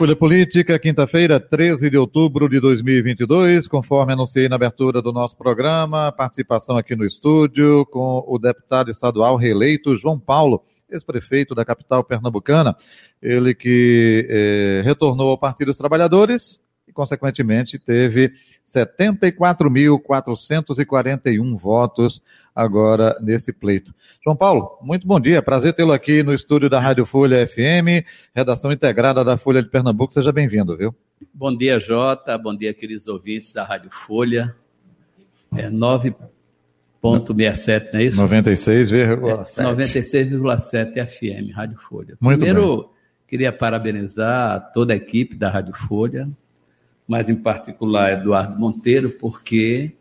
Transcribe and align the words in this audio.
Folha 0.00 0.16
Política, 0.16 0.78
quinta-feira, 0.78 1.38
13 1.38 1.90
de 1.90 1.98
outubro 1.98 2.48
de 2.48 2.58
2022, 2.58 3.68
conforme 3.68 4.14
anunciei 4.14 4.48
na 4.48 4.56
abertura 4.56 5.02
do 5.02 5.12
nosso 5.12 5.36
programa, 5.36 6.10
participação 6.10 6.78
aqui 6.78 6.96
no 6.96 7.04
estúdio 7.04 7.84
com 7.84 8.24
o 8.26 8.38
deputado 8.38 8.90
estadual 8.90 9.36
reeleito 9.36 9.94
João 9.98 10.18
Paulo, 10.18 10.62
ex-prefeito 10.90 11.54
da 11.54 11.66
capital 11.66 12.02
pernambucana, 12.02 12.74
ele 13.20 13.54
que 13.54 14.26
eh, 14.30 14.80
retornou 14.86 15.28
ao 15.28 15.36
Partido 15.36 15.66
dos 15.66 15.76
Trabalhadores 15.76 16.62
e, 16.88 16.94
consequentemente, 16.94 17.78
teve 17.78 18.32
74.441 18.66 21.58
votos 21.58 22.22
agora 22.60 23.16
nesse 23.20 23.52
pleito. 23.52 23.94
João 24.22 24.36
Paulo, 24.36 24.78
muito 24.82 25.06
bom 25.06 25.18
dia. 25.18 25.40
Prazer 25.42 25.72
tê-lo 25.72 25.92
aqui 25.92 26.22
no 26.22 26.34
estúdio 26.34 26.68
da 26.68 26.78
Rádio 26.78 27.06
Folha 27.06 27.46
FM, 27.46 28.04
redação 28.34 28.70
integrada 28.70 29.24
da 29.24 29.38
Folha 29.38 29.62
de 29.62 29.68
Pernambuco. 29.68 30.12
Seja 30.12 30.30
bem-vindo, 30.30 30.76
viu? 30.76 30.94
Bom 31.32 31.50
dia, 31.50 31.78
Jota. 31.78 32.36
Bom 32.36 32.54
dia, 32.54 32.74
queridos 32.74 33.08
ouvintes 33.08 33.50
da 33.52 33.64
Rádio 33.64 33.90
Folha. 33.90 34.54
É 35.56 35.70
9.67, 35.70 37.92
não 37.92 38.00
é 38.00 38.04
isso? 38.04 38.20
96,7. 38.20 39.58
É, 39.58 39.62
96,7 39.64 41.06
FM, 41.06 41.52
Rádio 41.54 41.78
Folha. 41.78 42.16
Muito 42.20 42.44
Primeiro, 42.44 42.76
bem. 42.76 42.86
queria 43.26 43.52
parabenizar 43.52 44.70
toda 44.72 44.92
a 44.92 44.96
equipe 44.96 45.34
da 45.34 45.48
Rádio 45.48 45.74
Folha, 45.74 46.28
mas 47.08 47.30
em 47.30 47.34
particular 47.34 48.12
Eduardo 48.12 48.60
Monteiro, 48.60 49.08
porque, 49.10 49.92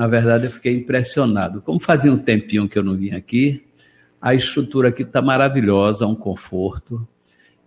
na 0.00 0.06
verdade, 0.06 0.46
eu 0.46 0.50
fiquei 0.50 0.72
impressionado. 0.72 1.60
Como 1.60 1.78
fazia 1.78 2.10
um 2.10 2.16
tempinho 2.16 2.66
que 2.66 2.78
eu 2.78 2.82
não 2.82 2.96
vinha 2.96 3.18
aqui, 3.18 3.62
a 4.18 4.34
estrutura 4.34 4.88
aqui 4.88 5.02
está 5.02 5.20
maravilhosa, 5.20 6.06
um 6.06 6.14
conforto. 6.14 7.06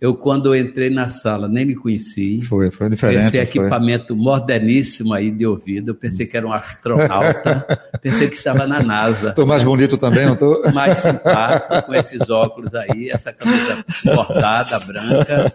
Eu, 0.00 0.16
quando 0.16 0.52
eu 0.52 0.60
entrei 0.60 0.90
na 0.90 1.08
sala, 1.08 1.46
nem 1.46 1.64
lhe 1.64 1.76
conheci. 1.76 2.40
Foi, 2.40 2.72
foi 2.72 2.90
diferente. 2.90 3.20
Esse 3.20 3.30
foi. 3.30 3.38
equipamento 3.38 4.16
moderníssimo 4.16 5.14
aí 5.14 5.30
de 5.30 5.46
ouvido. 5.46 5.92
Eu 5.92 5.94
pensei 5.94 6.26
que 6.26 6.36
era 6.36 6.44
um 6.44 6.52
astronauta. 6.52 7.64
pensei 8.02 8.28
que 8.28 8.34
estava 8.34 8.66
na 8.66 8.82
NASA. 8.82 9.28
Estou 9.28 9.46
mais 9.46 9.62
bonito 9.62 9.96
também, 9.96 10.26
não 10.26 10.32
estou? 10.32 10.60
Mais 10.72 10.98
simpático, 10.98 11.82
com 11.86 11.94
esses 11.94 12.28
óculos 12.30 12.74
aí, 12.74 13.10
essa 13.10 13.32
camisa 13.32 13.84
bordada, 14.04 14.80
branca. 14.80 15.52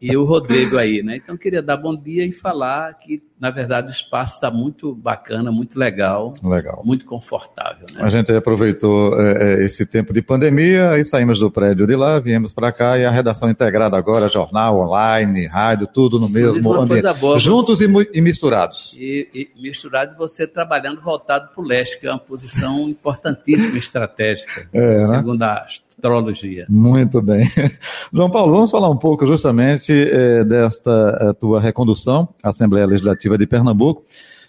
E 0.00 0.16
o 0.16 0.24
Rodrigo 0.24 0.78
aí, 0.78 1.00
né? 1.00 1.18
Então, 1.18 1.36
eu 1.36 1.38
queria 1.38 1.62
dar 1.62 1.76
bom 1.76 1.94
dia 1.94 2.26
e 2.26 2.32
falar 2.32 2.92
que, 2.94 3.22
na 3.42 3.50
verdade, 3.50 3.88
o 3.88 3.90
espaço 3.90 4.36
está 4.36 4.52
muito 4.52 4.94
bacana, 4.94 5.50
muito 5.50 5.76
legal. 5.76 6.32
Legal. 6.44 6.80
Muito 6.84 7.04
confortável, 7.04 7.88
né? 7.92 8.00
A 8.00 8.08
gente 8.08 8.32
aproveitou 8.32 9.20
é, 9.20 9.64
esse 9.64 9.84
tempo 9.84 10.12
de 10.12 10.22
pandemia 10.22 10.96
e 10.96 11.04
saímos 11.04 11.40
do 11.40 11.50
prédio 11.50 11.84
de 11.84 11.96
lá, 11.96 12.20
viemos 12.20 12.52
para 12.52 12.70
cá 12.70 12.96
e 12.96 13.04
a 13.04 13.10
redação 13.10 13.50
integrada 13.50 13.96
agora, 13.96 14.28
jornal, 14.28 14.78
online, 14.78 15.48
rádio, 15.48 15.88
tudo 15.88 16.20
no 16.20 16.28
mesmo 16.28 16.72
ambiente. 16.72 17.12
boa, 17.18 17.36
Juntos 17.36 17.80
e, 17.80 17.88
mu- 17.88 18.06
e 18.14 18.20
misturados. 18.20 18.96
E, 18.96 19.28
e 19.34 19.60
misturado 19.60 20.14
você 20.16 20.46
trabalhando 20.46 21.00
voltado 21.00 21.48
para 21.52 21.60
o 21.60 21.66
leste, 21.66 21.98
que 21.98 22.06
é 22.06 22.10
uma 22.10 22.20
posição 22.20 22.88
importantíssima, 22.88 23.76
estratégica, 23.76 24.68
É, 24.72 24.98
né? 24.98 25.16
segundo 25.18 25.42
a 25.42 25.66
astrologia. 26.02 26.66
Muito 26.68 27.22
bem. 27.22 27.46
João 28.12 28.28
Paulo, 28.28 28.52
vamos 28.52 28.72
falar 28.72 28.90
um 28.90 28.96
pouco 28.96 29.24
justamente 29.24 29.92
eh, 29.92 30.42
desta 30.44 31.16
eh, 31.20 31.32
tua 31.34 31.60
recondução 31.60 32.28
à 32.42 32.48
Assembleia 32.48 32.86
Legislativa 32.86 33.38
de 33.38 33.46
Pernambuco. 33.46 34.04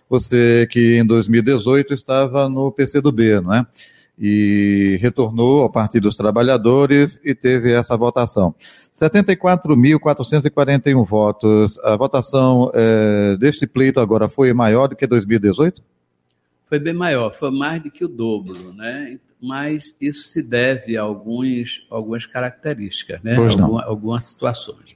Você 0.09 0.68
que 0.69 0.97
em 0.97 1.06
2018 1.06 1.94
estava 1.94 2.50
no 2.50 2.72
PCdoB, 2.72 3.40
não 3.42 3.53
é? 3.53 3.63
E 4.18 4.97
retornou 5.02 5.62
ao 5.62 5.69
Partido 5.72 6.03
dos 6.03 6.16
Trabalhadores 6.16 7.19
e 7.24 7.36
teve 7.36 7.74
essa 7.74 7.97
votação. 7.97 8.56
74.441 8.94 11.06
votos. 11.06 11.80
A 11.84 11.96
votação 11.96 12.72
eh, 12.74 13.38
deste 13.40 13.68
pleito 13.68 14.00
agora 14.00 14.28
foi 14.28 14.52
maior 14.53 14.88
do 14.88 14.96
que 14.96 15.06
2018? 15.08 15.84
Foi 16.68 16.80
bem 16.80 16.94
maior, 16.94 17.31
foi 17.34 17.52
mais 17.52 17.84
do 17.84 17.92
que 17.92 18.03
o 18.03 18.08
dobro, 18.08 18.74
né? 18.74 19.19
Mas 19.46 19.94
isso 20.00 20.30
se 20.30 20.42
deve 20.42 20.96
a 20.96 21.02
alguns, 21.02 21.86
algumas 21.90 22.26
características, 22.26 23.22
né? 23.22 23.36
Alguma- 23.64 23.84
algumas 23.84 24.26
situações. 24.26 24.96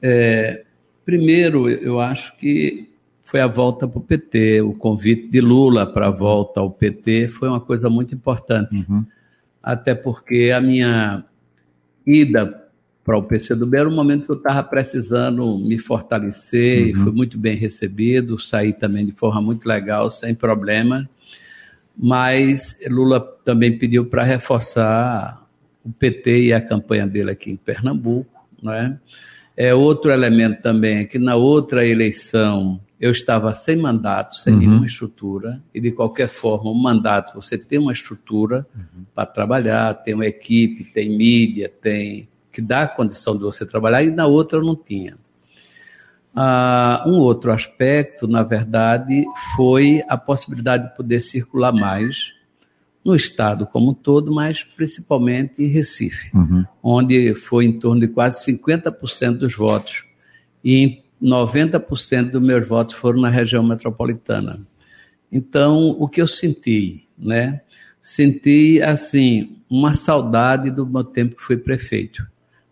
É, 0.00 0.64
primeiro, 1.04 1.68
eu 1.68 1.98
acho 2.00 2.36
que 2.36 2.88
foi 3.24 3.40
a 3.40 3.48
volta 3.48 3.88
para 3.88 3.98
o 3.98 4.02
PT, 4.02 4.60
o 4.60 4.72
convite 4.72 5.26
de 5.28 5.40
Lula 5.40 5.84
para 5.84 6.06
a 6.06 6.10
volta 6.10 6.60
ao 6.60 6.70
PT 6.70 7.26
foi 7.28 7.48
uma 7.48 7.60
coisa 7.60 7.90
muito 7.90 8.14
importante. 8.14 8.86
Uhum. 8.88 9.04
até 9.62 9.96
porque 9.96 10.52
a 10.54 10.60
minha 10.60 11.24
ida 12.06 12.68
para 13.02 13.18
o 13.18 13.22
PCdoB 13.24 13.76
era 13.78 13.88
um 13.88 13.94
momento 13.94 14.26
que 14.26 14.30
eu 14.30 14.36
estava 14.36 14.62
precisando 14.62 15.58
me 15.58 15.76
fortalecer, 15.76 16.88
e 16.88 16.94
fui 16.94 17.10
muito 17.10 17.36
bem 17.36 17.56
recebido, 17.56 18.38
saí 18.38 18.72
também 18.72 19.04
de 19.04 19.10
forma 19.10 19.40
muito 19.42 19.66
legal, 19.66 20.08
sem 20.08 20.36
problema, 20.36 21.08
mas 21.96 22.78
Lula 22.88 23.20
também 23.44 23.78
pediu 23.78 24.06
para 24.06 24.22
reforçar 24.22 25.44
o 25.84 25.90
PT 25.92 26.46
e 26.46 26.52
a 26.52 26.60
campanha 26.60 27.06
dele 27.06 27.30
aqui 27.30 27.50
em 27.50 27.56
Pernambuco, 27.56 28.46
não 28.62 28.72
é? 28.72 28.98
Outro 29.74 30.10
elemento 30.10 30.60
também 30.60 30.98
é 30.98 31.04
que 31.04 31.18
na 31.18 31.34
outra 31.36 31.86
eleição 31.86 32.80
eu 33.00 33.10
estava 33.10 33.52
sem 33.54 33.76
mandato, 33.76 34.34
sem 34.34 34.52
Uhum. 34.54 34.58
nenhuma 34.58 34.86
estrutura, 34.86 35.62
e 35.74 35.80
de 35.80 35.90
qualquer 35.92 36.28
forma, 36.28 36.70
um 36.70 36.74
mandato, 36.74 37.34
você 37.34 37.56
tem 37.58 37.78
uma 37.78 37.92
estrutura 37.92 38.66
para 39.14 39.26
trabalhar, 39.26 39.94
tem 39.94 40.14
uma 40.14 40.26
equipe, 40.26 40.84
tem 40.92 41.16
mídia, 41.16 41.70
tem 41.80 42.28
que 42.52 42.60
dá 42.62 42.82
a 42.82 42.88
condição 42.88 43.36
de 43.36 43.42
você 43.42 43.66
trabalhar, 43.66 44.02
e 44.02 44.10
na 44.10 44.26
outra 44.26 44.58
eu 44.58 44.62
não 44.64 44.74
tinha. 44.74 45.18
Ah, 46.36 47.02
um 47.06 47.14
outro 47.14 47.50
aspecto, 47.50 48.28
na 48.28 48.42
verdade, 48.42 49.24
foi 49.56 50.02
a 50.06 50.18
possibilidade 50.18 50.88
de 50.90 50.96
poder 50.96 51.20
circular 51.22 51.72
mais 51.72 52.32
no 53.02 53.16
estado 53.16 53.66
como 53.66 53.92
um 53.92 53.94
todo, 53.94 54.34
mas 54.34 54.62
principalmente 54.62 55.62
em 55.62 55.68
Recife 55.68 56.36
Uhum. 56.36 56.66
onde 56.82 57.34
foi 57.36 57.64
em 57.64 57.78
torno 57.78 58.00
de 58.00 58.08
quase 58.08 58.44
50% 58.44 59.38
dos 59.38 59.54
votos. 59.54 60.04
E 60.62 60.84
em 60.84 61.04
90% 61.22 62.32
dos 62.32 62.42
meus 62.42 62.66
votos 62.66 62.94
foram 62.96 63.20
na 63.20 63.30
região 63.30 63.62
metropolitana. 63.62 64.60
Então, 65.30 65.96
o 65.98 66.08
que 66.08 66.20
eu 66.20 66.26
senti, 66.26 67.06
né? 67.16 67.60
Senti, 68.02 68.82
assim, 68.82 69.56
uma 69.70 69.94
saudade 69.94 70.70
do 70.70 70.86
meu 70.86 71.04
tempo 71.04 71.36
que 71.36 71.42
fui 71.42 71.56
prefeito. 71.56 72.26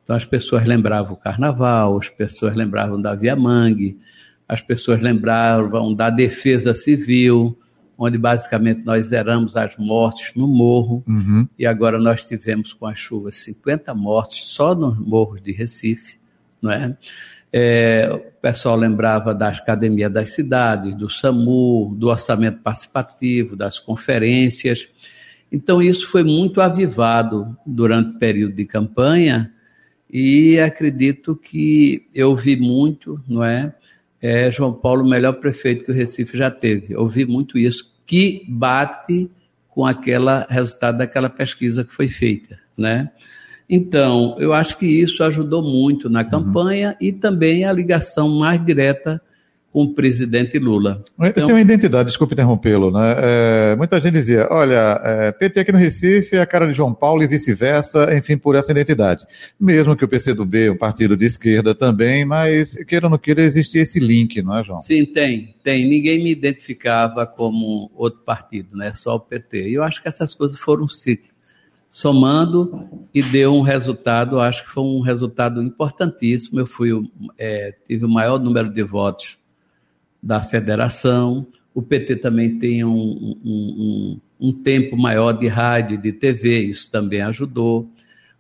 Então, 0.05 0.15
as 0.15 0.25
pessoas 0.25 0.67
lembravam 0.67 1.15
o 1.15 1.17
carnaval, 1.17 1.97
as 1.99 2.11
pessoas 2.11 2.55
lembravam 2.55 3.01
da 3.01 3.15
Via 3.15 3.35
Mangue, 3.35 3.99
as 4.47 4.61
pessoas 4.61 5.01
lembravam 5.01 5.95
da 5.95 6.11
defesa 6.11 6.75
civil, 6.75 7.59
onde 7.97 8.19
basicamente 8.19 8.83
nós 8.85 9.07
zeramos 9.07 9.57
as 9.57 9.77
mortes 9.79 10.35
no 10.35 10.47
morro, 10.47 11.03
Uhum. 11.09 11.49
e 11.59 11.65
agora 11.65 11.99
nós 11.99 12.25
tivemos 12.29 12.73
com 12.75 12.87
as 12.87 12.99
chuvas 12.99 13.37
50 13.37 13.95
mortes 13.95 14.45
só 14.45 14.75
nos 14.75 14.99
morros 14.99 15.41
de 15.41 15.53
Recife, 15.53 16.19
não 16.61 16.71
é? 16.71 16.97
É, 17.51 18.11
o 18.13 18.41
pessoal 18.43 18.77
lembrava 18.77 19.33
das 19.33 19.59
academias 19.61 20.13
das 20.13 20.31
cidades, 20.31 20.93
do 20.97 21.09
SAMU, 21.09 21.95
do 21.97 22.09
orçamento 22.09 22.59
participativo, 22.59 23.55
das 23.55 23.79
conferências. 23.79 24.89
Então, 25.53 25.81
isso 25.81 26.09
foi 26.09 26.25
muito 26.25 26.61
avivado 26.61 27.57
durante 27.65 28.17
o 28.17 28.19
período 28.19 28.55
de 28.57 28.65
campanha 28.65 29.54
e 30.15 30.61
acredito 30.61 31.35
que 31.35 32.07
eu 32.15 32.37
vi 32.37 32.57
muito, 32.57 33.21
não 33.29 33.43
é? 33.43 33.75
é 34.23 34.49
João 34.49 34.73
Paulo, 34.73 35.03
o 35.05 35.11
melhor 35.11 35.33
prefeito 35.33 35.85
que 35.85 35.91
o 35.91 35.95
Recife 35.95 36.39
já 36.39 36.53
teve. 36.53 36.95
Eu 36.95 37.09
vi 37.09 37.25
muito 37.25 37.59
isso, 37.59 37.93
que 38.07 38.47
bate 38.49 39.29
com 39.69 39.85
aquele 39.85 40.47
resultado 40.49 40.99
daquela 40.99 41.29
pesquisa 41.29 41.83
que 41.83 41.93
foi 41.93 42.07
feita, 42.07 42.57
né? 42.79 43.11
Então, 43.69 44.37
eu 44.39 44.53
acho 44.53 44.79
que 44.79 44.87
isso 44.87 45.25
ajudou 45.25 45.63
muito 45.63 46.09
na 46.09 46.25
campanha 46.25 46.97
e 47.01 47.11
também 47.11 47.65
a 47.65 47.73
ligação 47.73 48.29
mais 48.29 48.65
direta 48.65 49.21
com 49.75 49.83
o 49.83 49.93
presidente 49.93 50.57
Lula. 50.57 51.03
Então- 51.19 51.33
tenho 51.33 51.57
uma 51.57 51.61
identidade, 51.61 52.07
desculpe 52.07 52.33
interrompê-lo, 52.33 52.93
né? 52.93 53.17
É, 53.19 53.77
muita 53.77 54.01
gente 54.01 54.13
dizia, 54.13 54.47
olha, 54.49 55.01
é, 55.03 55.33
PT 55.33 55.59
aqui 55.59 55.73
no 55.73 55.79
Recife 55.79 56.37
é 56.37 56.41
a 56.41 56.47
cara 56.47 56.69
de 56.69 56.75
João 56.75 56.95
Paulo 56.95 57.25
e 57.25 57.27
vice-versa, 57.27 58.17
enfim, 58.17 58.39
por 58.39 58.55
essa 58.55 58.71
identidade. 58.71 59.27
Mesmo 59.59 59.97
que 59.97 60.05
o 60.05 60.09
PCdoB, 60.09 60.71
um 60.71 60.77
partido 60.77 61.17
de 61.17 61.27
esquerda 61.27 61.75
também, 61.75 62.25
mas 62.25 62.77
queira 62.87 63.07
ou 63.07 63.11
não 63.11 63.19
queira, 63.19 63.43
existia 63.43 63.83
esse 63.83 63.99
link, 63.99 64.41
não 64.43 64.57
é, 64.57 64.63
João? 64.63 64.79
Sim, 64.79 65.05
tem, 65.07 65.57
tem. 65.65 65.89
Ninguém 65.89 66.23
me 66.23 66.31
identificava 66.31 67.27
como 67.27 67.91
outro 67.97 68.21
partido, 68.21 68.77
né? 68.77 68.93
Só 68.95 69.17
o 69.17 69.21
PT. 69.21 69.71
E 69.71 69.75
eu 69.75 69.83
acho 69.83 70.01
que 70.01 70.07
essas 70.07 70.37
coisas 70.37 70.57
foram 70.57 70.87
se 70.87 71.19
somando 71.91 72.89
e 73.13 73.21
deu 73.25 73.53
um 73.53 73.63
resultado, 73.63 74.39
acho 74.39 74.63
que 74.63 74.71
foi 74.71 74.85
um 74.85 75.01
resultado 75.01 75.61
importantíssimo. 75.61 76.61
Eu 76.61 76.67
fui, 76.69 76.91
é, 77.37 77.75
tive 77.89 78.05
o 78.05 78.09
maior 78.09 78.39
número 78.39 78.73
de 78.73 78.83
votos 78.85 79.43
da 80.25 80.41
federação. 80.41 81.47
O 81.75 81.83
PT 81.83 82.17
também 82.17 82.59
tem 82.59 82.83
um, 82.83 82.91
um, 82.91 83.41
um, 83.45 84.21
um 84.41 84.53
tempo 84.53 84.97
maior 84.97 85.33
de 85.33 85.47
rádio 85.47 85.95
e 85.95 85.99
de 85.99 86.13
TV, 86.13 86.61
isso 86.61 86.91
também 86.91 87.21
ajudou. 87.21 87.91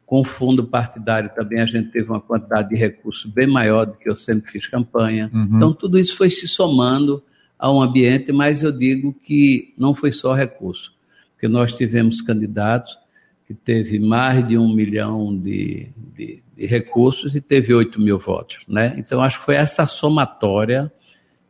Com 0.06 0.22
o 0.22 0.24
fundo 0.24 0.64
partidário 0.64 1.30
também 1.34 1.60
a 1.60 1.66
gente 1.66 1.90
teve 1.90 2.08
uma 2.08 2.20
quantidade 2.20 2.70
de 2.70 2.76
recursos 2.76 3.30
bem 3.30 3.46
maior 3.46 3.84
do 3.84 3.94
que 3.94 4.08
eu 4.08 4.16
sempre 4.16 4.50
fiz 4.50 4.66
campanha. 4.66 5.30
Uhum. 5.32 5.56
Então 5.56 5.72
tudo 5.74 5.98
isso 5.98 6.16
foi 6.16 6.30
se 6.30 6.48
somando 6.48 7.22
a 7.58 7.70
um 7.70 7.82
ambiente, 7.82 8.32
mas 8.32 8.62
eu 8.62 8.72
digo 8.72 9.12
que 9.22 9.74
não 9.76 9.94
foi 9.94 10.10
só 10.10 10.32
recurso, 10.32 10.92
porque 11.34 11.48
nós 11.48 11.76
tivemos 11.76 12.20
candidatos 12.20 12.98
que 13.46 13.52
teve 13.52 13.98
mais 13.98 14.46
de 14.46 14.56
um 14.56 14.72
milhão 14.72 15.36
de, 15.36 15.88
de, 16.16 16.42
de 16.56 16.66
recursos 16.66 17.34
e 17.34 17.40
teve 17.42 17.74
8 17.74 18.00
mil 18.00 18.18
votos. 18.18 18.60
Né? 18.66 18.94
Então, 18.96 19.20
acho 19.20 19.38
que 19.38 19.44
foi 19.44 19.56
essa 19.56 19.86
somatória 19.86 20.90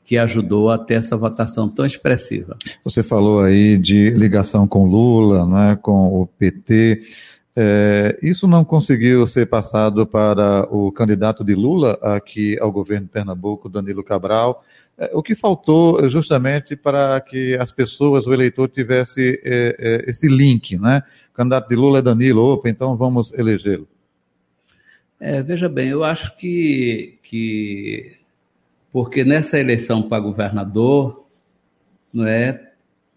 que 0.05 0.19
ajudou 0.19 0.71
a 0.71 0.79
ter 0.79 0.95
essa 0.95 1.17
votação 1.17 1.69
tão 1.69 1.85
expressiva. 1.85 2.56
Você 2.85 3.03
falou 3.03 3.41
aí 3.41 3.79
de 3.79 4.11
ligação 4.11 4.69
com 4.69 4.87
Lula, 4.87 5.47
né, 5.47 5.79
com 5.81 6.21
o 6.21 6.27
PT. 6.27 7.01
É, 7.56 8.19
isso 8.21 8.47
não 8.47 8.65
conseguiu 8.65 9.27
ser 9.27 9.47
passado 9.47 10.06
para 10.06 10.69
o 10.71 10.91
candidato 10.93 11.45
de 11.45 11.55
Lula 11.55 11.99
aqui 12.03 12.59
ao 12.61 12.71
governo 12.71 13.06
de 13.06 13.12
Pernambuco, 13.12 13.69
Danilo 13.69 14.05
Cabral. 14.05 14.62
É, 14.99 15.11
o 15.15 15.23
que 15.23 15.35
faltou 15.35 16.06
justamente 16.09 16.77
para 16.77 17.21
que 17.21 17.56
as 17.56 17.73
pessoas, 17.73 18.27
o 18.27 18.35
eleitor, 18.35 18.69
tivesse 18.69 19.41
é, 19.45 19.77
é, 19.79 20.11
esse 20.11 20.29
link, 20.29 20.77
né? 20.77 21.03
O 21.33 21.37
candidato 21.37 21.69
de 21.69 21.77
Lula 21.77 22.01
é 22.01 22.03
Danilo, 22.03 22.43
opa, 22.43 22.69
então 22.69 22.97
vamos 22.97 23.33
elegê-lo. 23.33 23.89
É, 25.19 25.43
veja 25.43 25.69
bem, 25.69 25.89
eu 25.89 26.05
acho 26.05 26.37
que, 26.37 27.19
que 27.23 28.17
porque 28.94 29.25
nessa 29.25 29.58
eleição 29.58 30.02
para 30.02 30.23
governador, 30.23 31.26
não 32.12 32.29
é, 32.29 32.70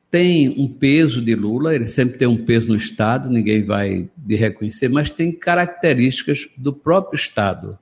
tem 0.09 0.50
um 0.59 0.68
peso 0.68 1.21
de 1.21 1.35
Lula, 1.35 1.75
ele 1.75 1.85
sempre 1.85 2.18
tem 2.18 2.27
um 2.27 2.44
peso 2.44 2.69
no 2.69 2.75
Estado, 2.75 3.29
ninguém 3.29 3.63
vai 3.63 4.09
de 4.18 4.35
reconhecer, 4.35 4.89
mas 4.89 5.12
tem 5.12 5.31
características 5.31 6.50
do 6.57 6.74
próprio 6.74 7.15
Estado, 7.15 7.77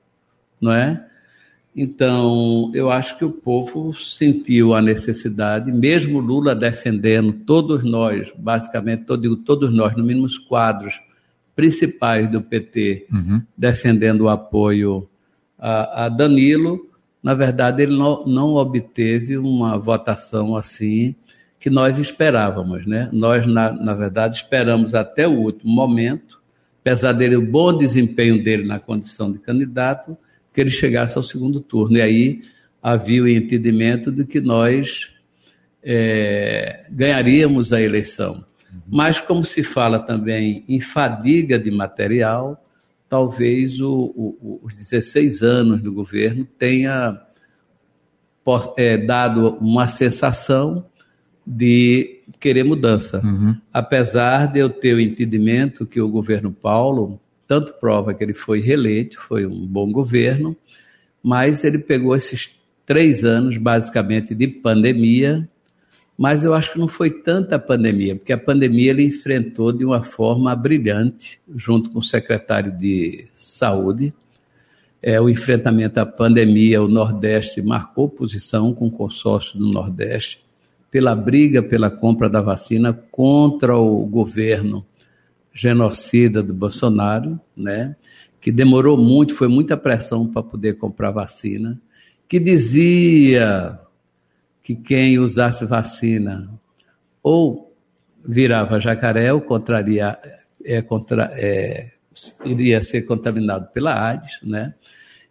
não 0.60 0.72
é? 0.72 1.06
Então, 1.74 2.70
eu 2.74 2.90
acho 2.90 3.16
que 3.16 3.24
o 3.24 3.30
povo 3.30 3.94
sentiu 3.94 4.74
a 4.74 4.82
necessidade, 4.82 5.72
mesmo 5.72 6.20
Lula 6.20 6.54
defendendo, 6.54 7.32
todos 7.32 7.82
nós, 7.82 8.30
basicamente, 8.36 9.04
todo, 9.04 9.36
todos 9.38 9.74
nós, 9.74 9.96
no 9.96 10.04
mínimo 10.04 10.26
os 10.26 10.36
quadros 10.36 11.00
principais 11.54 12.30
do 12.30 12.42
PT, 12.42 13.06
uhum. 13.10 13.40
defendendo 13.56 14.24
o 14.24 14.28
apoio 14.28 15.08
a, 15.58 16.04
a, 16.04 16.08
Danilo, 16.10 16.94
na 17.26 17.34
verdade, 17.34 17.82
ele 17.82 17.96
não, 17.96 18.24
não 18.24 18.54
obteve 18.54 19.36
uma 19.36 19.76
votação 19.76 20.56
assim 20.56 21.12
que 21.58 21.68
nós 21.68 21.98
esperávamos. 21.98 22.86
Né? 22.86 23.10
Nós, 23.12 23.44
na, 23.48 23.72
na 23.72 23.94
verdade, 23.94 24.36
esperamos 24.36 24.94
até 24.94 25.26
o 25.26 25.32
último 25.32 25.72
momento, 25.72 26.40
apesar 26.80 27.10
dele, 27.10 27.34
o 27.34 27.42
bom 27.42 27.76
desempenho 27.76 28.40
dele 28.40 28.64
na 28.64 28.78
condição 28.78 29.32
de 29.32 29.40
candidato, 29.40 30.16
que 30.54 30.60
ele 30.60 30.70
chegasse 30.70 31.18
ao 31.18 31.24
segundo 31.24 31.58
turno. 31.58 31.96
E 31.96 32.00
aí 32.00 32.42
havia 32.80 33.24
o 33.24 33.28
entendimento 33.28 34.12
de 34.12 34.24
que 34.24 34.40
nós 34.40 35.12
é, 35.82 36.84
ganharíamos 36.92 37.72
a 37.72 37.82
eleição. 37.82 38.44
Mas, 38.86 39.18
como 39.18 39.44
se 39.44 39.64
fala 39.64 39.98
também 39.98 40.64
em 40.68 40.78
fadiga 40.78 41.58
de 41.58 41.72
material, 41.72 42.64
talvez 43.08 43.80
o, 43.80 44.12
o, 44.16 44.60
os 44.62 44.74
16 44.74 45.42
anos 45.42 45.82
do 45.82 45.92
governo 45.92 46.44
tenha 46.58 47.20
é, 48.76 48.96
dado 48.96 49.56
uma 49.60 49.88
sensação 49.88 50.86
de 51.46 52.20
querer 52.40 52.64
mudança. 52.64 53.20
Uhum. 53.24 53.56
Apesar 53.72 54.46
de 54.46 54.58
eu 54.58 54.68
ter 54.68 54.94
o 54.94 55.00
entendimento 55.00 55.86
que 55.86 56.00
o 56.00 56.08
governo 56.08 56.52
Paulo 56.52 57.20
tanto 57.46 57.74
prova 57.74 58.12
que 58.12 58.24
ele 58.24 58.34
foi 58.34 58.60
reeleito, 58.60 59.20
foi 59.20 59.46
um 59.46 59.66
bom 59.66 59.90
governo, 59.92 60.56
mas 61.22 61.62
ele 61.62 61.78
pegou 61.78 62.14
esses 62.16 62.50
três 62.84 63.24
anos, 63.24 63.56
basicamente, 63.56 64.34
de 64.34 64.48
pandemia, 64.48 65.48
mas 66.16 66.44
eu 66.44 66.54
acho 66.54 66.72
que 66.72 66.78
não 66.78 66.88
foi 66.88 67.10
tanta 67.10 67.58
pandemia, 67.58 68.16
porque 68.16 68.32
a 68.32 68.38
pandemia 68.38 68.90
ele 68.90 69.04
enfrentou 69.04 69.72
de 69.72 69.84
uma 69.84 70.02
forma 70.02 70.54
brilhante, 70.56 71.38
junto 71.54 71.90
com 71.90 71.98
o 71.98 72.02
secretário 72.02 72.72
de 72.72 73.26
Saúde. 73.32 74.14
É, 75.02 75.20
o 75.20 75.28
enfrentamento 75.28 76.00
à 76.00 76.06
pandemia, 76.06 76.82
o 76.82 76.88
Nordeste 76.88 77.60
marcou 77.60 78.08
posição 78.08 78.74
com 78.74 78.86
o 78.86 78.90
consórcio 78.90 79.58
do 79.58 79.66
Nordeste 79.66 80.44
pela 80.90 81.14
briga 81.14 81.62
pela 81.62 81.90
compra 81.90 82.28
da 82.28 82.40
vacina 82.40 82.92
contra 82.92 83.76
o 83.76 84.06
governo 84.06 84.86
genocida 85.52 86.42
do 86.42 86.54
Bolsonaro, 86.54 87.38
né? 87.56 87.96
que 88.40 88.52
demorou 88.52 88.96
muito, 88.96 89.34
foi 89.34 89.48
muita 89.48 89.76
pressão 89.76 90.26
para 90.26 90.42
poder 90.42 90.74
comprar 90.74 91.10
vacina, 91.10 91.80
que 92.28 92.38
dizia 92.38 93.78
que 94.66 94.74
quem 94.74 95.16
usasse 95.16 95.64
vacina 95.64 96.50
ou 97.22 97.72
virava 98.24 98.80
jacaré 98.80 99.32
ou 99.32 99.40
contraria, 99.40 100.18
é, 100.64 100.82
contra, 100.82 101.30
é, 101.34 101.92
iria 102.44 102.82
ser 102.82 103.02
contaminado 103.02 103.68
pela 103.72 103.94
AIDS, 104.10 104.40
né? 104.42 104.74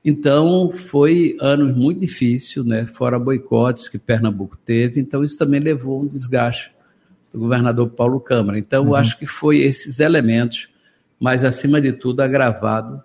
Então, 0.06 0.72
foi 0.72 1.36
anos 1.42 1.76
muito 1.76 2.00
difíceis, 2.00 2.66
né? 2.66 2.86
fora 2.86 3.20
boicotes 3.20 3.90
que 3.90 3.98
Pernambuco 3.98 4.56
teve, 4.56 5.02
então 5.02 5.22
isso 5.22 5.38
também 5.38 5.60
levou 5.60 6.02
um 6.02 6.08
desgaste 6.08 6.72
do 7.30 7.40
governador 7.40 7.90
Paulo 7.90 8.22
Câmara. 8.22 8.58
Então, 8.58 8.84
uhum. 8.84 8.90
eu 8.92 8.96
acho 8.96 9.20
que 9.20 9.26
foi 9.26 9.58
esses 9.58 10.00
elementos, 10.00 10.70
mas 11.20 11.44
acima 11.44 11.82
de 11.82 11.92
tudo, 11.92 12.22
agravado 12.22 13.04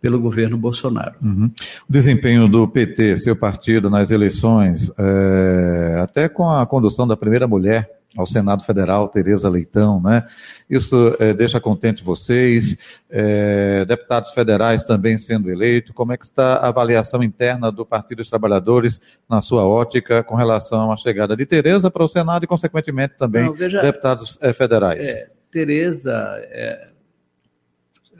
pelo 0.00 0.20
governo 0.20 0.56
Bolsonaro. 0.56 1.14
Uhum. 1.22 1.50
O 1.88 1.92
desempenho 1.92 2.48
do 2.48 2.68
PT, 2.68 3.16
seu 3.18 3.34
partido, 3.34 3.90
nas 3.90 4.10
eleições, 4.10 4.90
é, 4.98 6.00
até 6.00 6.28
com 6.28 6.48
a 6.48 6.66
condução 6.66 7.06
da 7.06 7.16
primeira 7.16 7.46
mulher 7.48 7.96
ao 8.16 8.26
Senado 8.26 8.64
Federal, 8.64 9.08
Tereza 9.08 9.48
Leitão, 9.48 10.00
né? 10.00 10.24
Isso 10.70 11.14
é, 11.20 11.34
deixa 11.34 11.60
contente 11.60 12.02
vocês, 12.02 12.76
é, 13.10 13.84
deputados 13.84 14.32
federais 14.32 14.84
também 14.84 15.18
sendo 15.18 15.50
eleitos. 15.50 15.92
Como 15.94 16.12
é 16.12 16.16
que 16.16 16.24
está 16.24 16.54
a 16.54 16.68
avaliação 16.68 17.22
interna 17.22 17.70
do 17.70 17.84
Partido 17.84 18.18
dos 18.18 18.30
Trabalhadores 18.30 19.00
na 19.28 19.42
sua 19.42 19.66
ótica 19.66 20.22
com 20.22 20.34
relação 20.34 20.90
à 20.90 20.96
chegada 20.96 21.36
de 21.36 21.44
Tereza 21.44 21.90
para 21.90 22.04
o 22.04 22.08
Senado 22.08 22.44
e, 22.44 22.46
consequentemente, 22.46 23.14
também 23.18 23.44
Não, 23.44 23.52
veja, 23.52 23.82
deputados 23.82 24.38
é, 24.40 24.52
federais? 24.52 25.06
É, 25.06 25.28
Tereza, 25.50 26.12
é, 26.44 26.88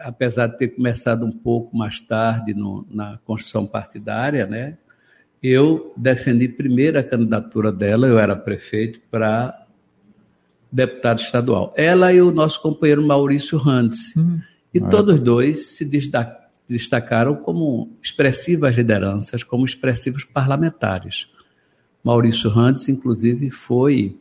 apesar 0.00 0.49
de 0.49 0.59
ter 0.59 0.69
começado 0.69 1.25
um 1.25 1.33
pouco 1.33 1.76
mais 1.76 2.00
tarde 2.00 2.55
no, 2.55 2.87
na 2.91 3.19
construção 3.25 3.67
partidária, 3.67 4.47
né? 4.47 4.79
Eu 5.43 5.93
defendi 5.97 6.49
primeiro 6.49 6.99
a 6.99 7.03
candidatura 7.03 7.71
dela, 7.71 8.07
eu 8.07 8.19
era 8.19 8.35
prefeito, 8.35 9.00
para 9.11 9.67
deputado 10.73 11.21
estadual. 11.21 11.73
Ela 11.76 12.12
e 12.12 12.21
o 12.21 12.33
nosso 12.33 12.61
companheiro 12.61 13.03
Maurício 13.03 13.59
Randes. 13.59 14.15
Hum, 14.17 14.41
e 14.75 14.81
todos 14.81 15.21
dois 15.21 15.69
se 15.69 15.85
destacaram 16.69 17.37
como 17.37 17.97
expressivas 18.03 18.76
lideranças, 18.76 19.45
como 19.45 19.65
expressivos 19.65 20.25
parlamentares. 20.25 21.29
Maurício 22.03 22.50
Randes, 22.50 22.88
inclusive, 22.88 23.50
foi. 23.50 24.19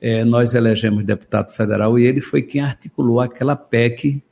É, 0.00 0.24
nós 0.24 0.54
elegemos 0.54 1.04
deputado 1.04 1.54
federal 1.54 1.98
e 1.98 2.04
ele 2.04 2.20
foi 2.20 2.42
quem 2.42 2.60
articulou 2.60 3.20
aquela 3.20 3.56
PEC 3.56 4.22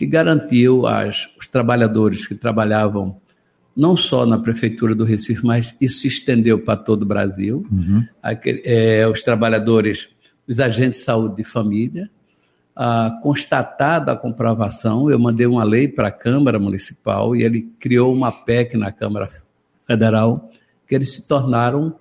que 0.00 0.06
garantiu 0.06 0.86
aos 0.86 1.28
os 1.38 1.46
trabalhadores 1.46 2.26
que 2.26 2.34
trabalhavam 2.34 3.20
não 3.76 3.98
só 3.98 4.24
na 4.24 4.38
prefeitura 4.38 4.94
do 4.94 5.04
Recife, 5.04 5.44
mas 5.44 5.76
isso 5.78 5.98
se 5.98 6.08
estendeu 6.08 6.58
para 6.58 6.74
todo 6.74 7.02
o 7.02 7.06
Brasil. 7.06 7.66
Uhum. 7.70 8.02
Aquele, 8.22 8.62
é, 8.64 9.06
os 9.06 9.20
trabalhadores 9.20 10.08
os 10.48 10.58
agentes 10.58 11.00
de 11.00 11.04
saúde 11.04 11.36
de 11.36 11.44
família, 11.44 12.08
ah, 12.74 13.20
constatada 13.22 14.12
a 14.12 14.16
comprovação, 14.16 15.10
eu 15.10 15.18
mandei 15.18 15.46
uma 15.46 15.64
lei 15.64 15.86
para 15.86 16.08
a 16.08 16.10
Câmara 16.12 16.58
Municipal 16.58 17.36
e 17.36 17.42
ele 17.42 17.70
criou 17.78 18.10
uma 18.10 18.32
PEC 18.32 18.78
na 18.78 18.90
Câmara 18.90 19.28
Federal 19.86 20.50
que 20.88 20.94
eles 20.94 21.12
se 21.12 21.28
tornaram 21.28 21.94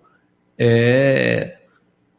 é, 0.57 1.58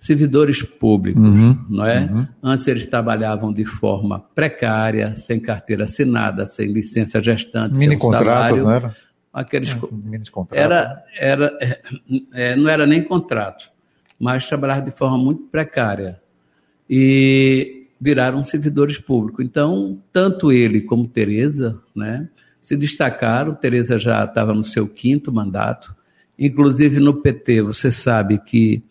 servidores 0.00 0.62
públicos, 0.62 1.23
uhum, 1.23 1.57
não 1.69 1.87
é? 1.87 2.00
Uhum. 2.00 2.26
Antes 2.42 2.66
eles 2.66 2.87
trabalhavam 2.87 3.52
de 3.52 3.64
forma 3.64 4.19
precária, 4.35 5.16
sem 5.16 5.38
carteira 5.38 5.85
assinada, 5.85 6.47
sem 6.49 6.73
licença 6.73 7.21
gestante, 7.21 7.78
mini 7.78 7.97
sem 7.97 8.09
um 8.09 8.12
salário. 8.12 8.64
Não 8.64 8.73
era? 8.73 8.97
Aqueles, 9.33 9.71
é, 9.71 9.78
mini 9.92 10.25
era, 10.50 11.04
era, 11.16 11.59
é, 11.61 11.80
é, 12.33 12.57
não 12.57 12.69
era 12.69 12.85
nem 12.85 13.04
contrato 13.04 13.71
mas 14.21 14.47
trabalhava 14.47 14.83
de 14.83 14.92
forma 14.92 15.16
muito 15.16 15.45
precária. 15.45 16.21
E 16.88 17.87
viraram 17.99 18.45
servidores 18.45 18.99
públicos. 18.99 19.42
Então, 19.42 19.99
tanto 20.12 20.52
ele 20.52 20.83
como 20.83 21.09
Tereza, 21.09 21.80
né, 21.97 22.28
se 22.61 22.76
destacaram. 22.76 23.54
Tereza 23.54 23.97
já 23.99 24.23
estava 24.25 24.52
no 24.52 24.62
seu 24.62 24.87
quinto 24.87 25.33
mandato. 25.33 25.95
Inclusive 26.38 27.00
no 27.00 27.14
PT, 27.14 27.62
você 27.62 27.90
sabe 27.90 28.38
que 28.38 28.83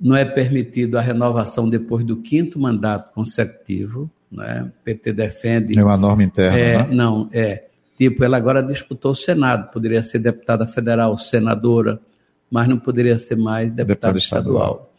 não 0.00 0.16
é 0.16 0.24
permitido 0.24 0.96
a 0.96 1.00
renovação 1.00 1.68
depois 1.68 2.04
do 2.04 2.16
quinto 2.16 2.58
mandato 2.58 3.12
consecutivo. 3.12 4.10
Né? 4.30 4.68
O 4.68 4.84
PT 4.84 5.12
defende. 5.12 5.78
É 5.78 5.84
uma 5.84 5.96
norma 5.96 6.22
interna. 6.22 6.58
É, 6.58 6.78
né? 6.78 6.88
Não, 6.90 7.28
é. 7.32 7.64
Tipo, 7.96 8.22
ela 8.22 8.36
agora 8.36 8.62
disputou 8.62 9.10
o 9.10 9.16
Senado, 9.16 9.72
poderia 9.72 10.02
ser 10.02 10.20
deputada 10.20 10.68
federal, 10.68 11.16
senadora, 11.18 12.00
mas 12.48 12.68
não 12.68 12.78
poderia 12.78 13.18
ser 13.18 13.36
mais 13.36 13.72
deputada 13.72 14.16
estadual. 14.16 14.54
estadual. 14.54 14.94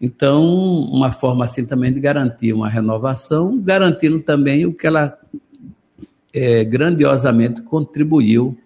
Então, 0.00 0.42
uma 0.90 1.12
forma 1.12 1.44
assim 1.44 1.64
também 1.64 1.92
de 1.92 2.00
garantir 2.00 2.52
uma 2.52 2.68
renovação, 2.68 3.56
garantindo 3.60 4.18
também 4.20 4.66
o 4.66 4.72
que 4.72 4.86
ela 4.86 5.16
é, 6.32 6.64
grandiosamente 6.64 7.62
contribuiu 7.62 8.58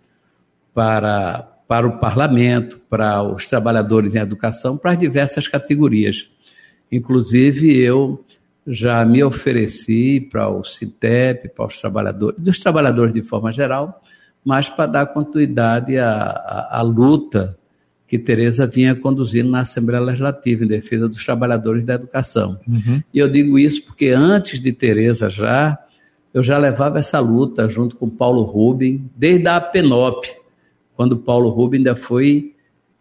para, 0.72 1.53
para 1.66 1.86
o 1.86 1.98
parlamento, 1.98 2.78
para 2.88 3.22
os 3.22 3.48
trabalhadores 3.48 4.14
em 4.14 4.18
educação, 4.18 4.76
para 4.76 4.92
as 4.92 4.98
diversas 4.98 5.48
categorias. 5.48 6.28
Inclusive, 6.92 7.76
eu 7.76 8.24
já 8.66 9.04
me 9.04 9.22
ofereci 9.22 10.20
para 10.20 10.48
o 10.48 10.62
CITEP, 10.64 11.50
para 11.50 11.66
os 11.66 11.80
trabalhadores, 11.80 12.38
dos 12.38 12.58
trabalhadores 12.58 13.12
de 13.12 13.22
forma 13.22 13.52
geral, 13.52 14.02
mas 14.44 14.68
para 14.68 14.86
dar 14.86 15.06
continuidade 15.06 15.98
à, 15.98 16.12
à, 16.12 16.78
à 16.78 16.82
luta 16.82 17.56
que 18.06 18.18
Tereza 18.18 18.66
vinha 18.66 18.94
conduzindo 18.94 19.50
na 19.50 19.60
Assembleia 19.60 20.02
Legislativa 20.02 20.64
em 20.64 20.68
defesa 20.68 21.08
dos 21.08 21.24
trabalhadores 21.24 21.84
da 21.84 21.94
educação. 21.94 22.60
Uhum. 22.68 23.02
E 23.12 23.18
eu 23.18 23.28
digo 23.28 23.58
isso 23.58 23.84
porque 23.84 24.08
antes 24.08 24.60
de 24.60 24.72
Tereza 24.72 25.30
já, 25.30 25.78
eu 26.32 26.42
já 26.42 26.58
levava 26.58 26.98
essa 26.98 27.18
luta 27.18 27.68
junto 27.68 27.96
com 27.96 28.08
Paulo 28.08 28.42
Rubin, 28.42 29.10
desde 29.16 29.48
a 29.48 29.60
PENOP, 29.60 30.26
quando 30.96 31.16
Paulo 31.16 31.50
Rubin 31.50 31.78
ainda 31.78 31.96
foi 31.96 32.54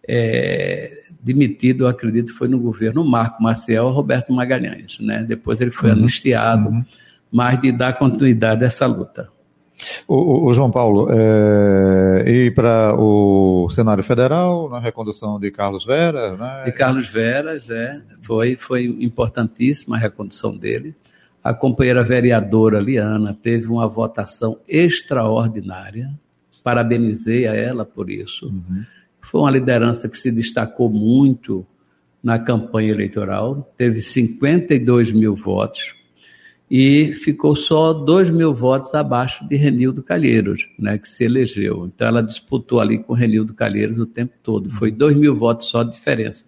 é, 0.07 0.91
demitido, 1.21 1.87
acredito, 1.87 2.35
foi 2.35 2.47
no 2.47 2.59
governo 2.59 3.03
Marco 3.05 3.41
Maciel 3.41 3.89
Roberto 3.89 4.33
Magalhães. 4.33 4.99
Né? 4.99 5.23
Depois 5.23 5.61
ele 5.61 5.71
foi 5.71 5.91
uhum. 5.91 5.97
anistiado, 5.97 6.69
uhum. 6.69 6.83
mas 7.31 7.59
de 7.59 7.71
dar 7.71 7.93
continuidade 7.93 8.63
a 8.63 8.67
essa 8.67 8.85
luta. 8.85 9.29
O, 10.07 10.47
o 10.47 10.53
João 10.53 10.71
Paulo, 10.71 11.07
é, 11.11 12.23
e 12.25 12.51
para 12.51 12.95
o 12.97 13.69
cenário 13.69 14.03
federal, 14.03 14.69
na 14.69 14.79
recondução 14.79 15.39
de 15.39 15.51
Carlos 15.51 15.85
Veras, 15.85 16.37
né? 16.39 16.63
De 16.65 16.71
Carlos 16.71 17.07
Veras, 17.07 17.69
é, 17.69 18.01
foi, 18.21 18.55
foi 18.55 18.85
importantíssima 18.85 19.95
a 19.95 19.99
recondução 19.99 20.55
dele. 20.55 20.95
A 21.43 21.53
companheira 21.53 22.03
vereadora 22.03 22.79
Liana 22.79 23.37
teve 23.41 23.67
uma 23.67 23.87
votação 23.87 24.57
extraordinária, 24.67 26.09
parabenizei 26.63 27.47
a 27.47 27.53
ela 27.53 27.85
por 27.85 28.09
isso. 28.09 28.47
Uhum. 28.47 28.83
Foi 29.21 29.41
uma 29.41 29.51
liderança 29.51 30.07
que 30.07 30.17
se 30.17 30.31
destacou 30.31 30.89
muito 30.89 31.65
na 32.23 32.39
campanha 32.39 32.91
eleitoral, 32.91 33.73
teve 33.77 34.01
52 34.01 35.11
mil 35.11 35.35
votos 35.35 35.93
e 36.71 37.13
ficou 37.13 37.55
só 37.55 37.93
2 37.93 38.29
mil 38.29 38.53
votos 38.53 38.93
abaixo 38.93 39.47
de 39.47 39.55
Renildo 39.57 40.01
Calheiros, 40.01 40.67
né, 40.79 40.97
que 40.97 41.07
se 41.07 41.25
elegeu. 41.25 41.85
Então 41.85 42.07
ela 42.07 42.23
disputou 42.23 42.79
ali 42.79 42.97
com 42.97 43.13
Renildo 43.13 43.53
Calheiros 43.53 43.99
o 43.99 44.05
tempo 44.05 44.33
todo, 44.41 44.69
foi 44.69 44.89
2 44.89 45.15
mil 45.17 45.35
votos 45.35 45.67
só 45.67 45.83
de 45.83 45.91
diferença. 45.91 46.45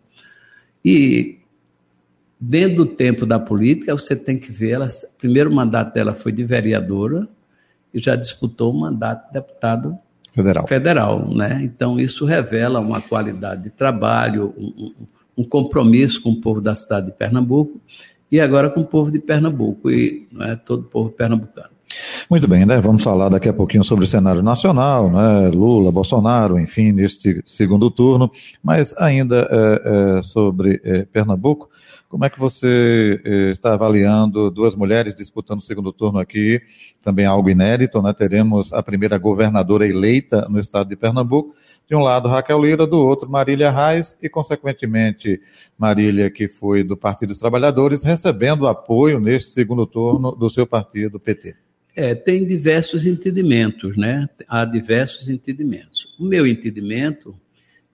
E 0.83 1.39
dentro 2.39 2.77
do 2.77 2.85
tempo 2.85 3.25
da 3.25 3.39
política, 3.39 3.93
você 3.93 4.15
tem 4.15 4.37
que 4.37 4.51
ver, 4.51 4.71
ela, 4.71 4.87
o 4.87 5.17
primeiro 5.17 5.53
mandato 5.53 5.93
dela 5.93 6.15
foi 6.15 6.31
de 6.31 6.43
vereadora 6.43 7.27
e 7.93 7.99
já 7.99 8.15
disputou 8.15 8.71
o 8.71 8.79
mandato 8.79 9.27
de 9.27 9.33
deputado 9.33 9.97
federal. 10.35 10.67
federal 10.67 11.33
né? 11.33 11.61
Então, 11.63 11.99
isso 11.99 12.25
revela 12.25 12.79
uma 12.79 13.01
qualidade 13.01 13.63
de 13.63 13.69
trabalho, 13.69 14.53
um, 14.57 14.93
um, 15.37 15.43
compromisso 15.43 16.21
com 16.21 16.31
o 16.31 16.41
povo 16.41 16.61
da 16.61 16.75
cidade 16.75 17.07
de 17.07 17.13
Pernambuco 17.13 17.81
e 18.31 18.39
agora 18.39 18.69
com 18.69 18.81
o 18.81 18.85
povo 18.85 19.09
de 19.09 19.19
Pernambuco 19.19 19.89
e 19.89 20.27
é, 20.41 20.55
todo 20.55 20.81
o 20.81 20.89
povo 20.89 21.09
pernambucano. 21.09 21.74
Muito 22.29 22.47
bem, 22.47 22.65
né? 22.65 22.81
Vamos 22.81 23.03
falar 23.03 23.29
daqui 23.29 23.47
a 23.47 23.53
pouquinho 23.53 23.83
sobre 23.83 24.05
o 24.05 24.07
cenário 24.07 24.41
nacional, 24.41 25.11
né? 25.11 25.49
Lula, 25.49 25.91
Bolsonaro, 25.91 26.59
enfim, 26.59 26.91
neste 26.91 27.43
segundo 27.45 27.91
turno, 27.91 28.31
mas 28.63 28.95
ainda 28.97 29.47
é, 29.49 30.17
é, 30.19 30.23
sobre 30.23 30.81
é, 30.83 31.05
Pernambuco. 31.05 31.69
Como 32.09 32.23
é 32.23 32.29
que 32.29 32.39
você 32.39 33.21
eh, 33.25 33.51
está 33.51 33.73
avaliando 33.73 34.49
duas 34.49 34.73
mulheres 34.75 35.13
disputando 35.13 35.59
o 35.59 35.61
segundo 35.61 35.91
turno 35.91 36.17
aqui? 36.17 36.61
Também 37.01 37.25
algo 37.25 37.49
inédito, 37.49 38.01
né? 38.01 38.13
Teremos 38.13 38.71
a 38.71 38.81
primeira 38.81 39.17
governadora 39.17 39.85
eleita 39.85 40.47
no 40.47 40.59
estado 40.59 40.87
de 40.87 40.95
Pernambuco. 40.95 41.53
De 41.87 41.95
um 41.95 41.99
lado, 41.99 42.29
Raquel 42.29 42.63
Lira, 42.63 42.87
do 42.87 42.97
outro, 42.97 43.29
Marília 43.29 43.69
Reis, 43.69 44.15
e, 44.21 44.29
consequentemente, 44.29 45.41
Marília, 45.77 46.29
que 46.29 46.47
foi 46.47 46.83
do 46.83 46.95
Partido 46.95 47.29
dos 47.29 47.39
Trabalhadores, 47.39 48.03
recebendo 48.03 48.67
apoio 48.67 49.19
neste 49.19 49.51
segundo 49.51 49.85
turno 49.85 50.31
do 50.31 50.49
seu 50.49 50.65
partido, 50.65 51.19
PT. 51.19 51.64
É, 51.95 52.13
tem 52.13 52.45
diversos 52.45 53.05
entendimentos, 53.05 53.95
né? 53.95 54.27
Há 54.47 54.65
diversos 54.65 55.29
entendimentos. 55.29 56.13
O 56.19 56.25
meu 56.25 56.45
entendimento 56.45 57.39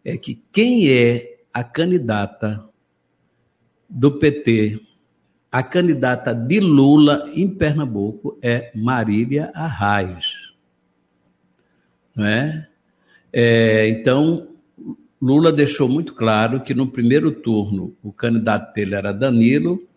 é 0.04 0.18
que 0.18 0.42
quem 0.52 0.90
é 0.90 1.42
a 1.54 1.64
candidata 1.64 2.68
do 3.88 4.18
PT, 4.18 4.82
a 5.52 5.62
candidata 5.62 6.34
de 6.34 6.60
Lula 6.60 7.30
em 7.36 7.48
Pernambuco 7.48 8.40
é 8.42 8.72
Marília 8.74 9.52
Arraes. 9.54 10.34
Não 12.16 12.26
é? 12.26 12.68
é? 13.32 13.90
Então, 13.90 14.48
Lula 15.22 15.52
deixou 15.52 15.88
muito 15.88 16.16
claro 16.16 16.62
que 16.62 16.74
no 16.74 16.88
primeiro 16.88 17.32
turno 17.32 17.96
o 18.02 18.12
candidato 18.12 18.74
dele 18.74 18.96
era 18.96 19.12
Danilo 19.12 19.88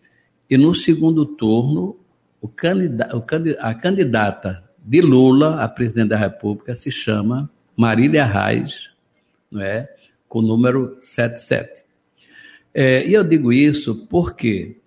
e 0.49 0.57
no 0.57 0.75
segundo 0.75 1.25
turno 1.25 1.97
o 2.45 2.47
candidato, 2.47 3.23
a 3.59 3.73
candidata 3.73 4.63
de 4.77 5.01
Lula 5.01 5.61
a 5.61 5.67
presidente 5.67 6.09
da 6.09 6.17
República 6.17 6.75
se 6.75 6.91
chama 6.91 7.49
Marília 7.75 8.23
Arraes, 8.23 8.91
não 9.51 9.61
é? 9.61 9.89
com 10.29 10.39
o 10.39 10.41
número 10.41 10.95
77. 11.01 11.83
É, 12.73 13.07
e 13.07 13.13
eu 13.13 13.23
digo 13.23 13.51
isso 13.51 13.95
por 14.07 14.35
quê? 14.35 14.77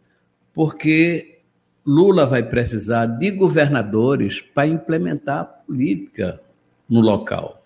Porque 0.52 1.40
Lula 1.84 2.26
vai 2.26 2.42
precisar 2.42 3.06
de 3.06 3.30
governadores 3.30 4.40
para 4.40 4.68
implementar 4.68 5.40
a 5.40 5.44
política 5.44 6.40
no 6.88 7.00
local. 7.00 7.64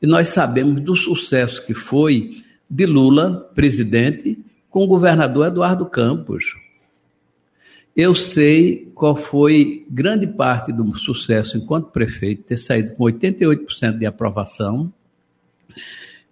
E 0.00 0.06
nós 0.06 0.28
sabemos 0.30 0.80
do 0.80 0.96
sucesso 0.96 1.64
que 1.66 1.74
foi 1.74 2.42
de 2.70 2.86
Lula, 2.86 3.50
presidente, 3.54 4.38
com 4.70 4.84
o 4.84 4.86
governador 4.86 5.48
Eduardo 5.48 5.84
Campos. 5.84 6.54
Eu 7.96 8.14
sei 8.14 8.90
qual 8.94 9.16
foi 9.16 9.84
grande 9.90 10.26
parte 10.26 10.72
do 10.72 10.96
sucesso 10.96 11.58
enquanto 11.58 11.90
prefeito, 11.90 12.44
ter 12.44 12.56
saído 12.56 12.92
com 12.94 13.04
88% 13.04 13.98
de 13.98 14.06
aprovação. 14.06 14.92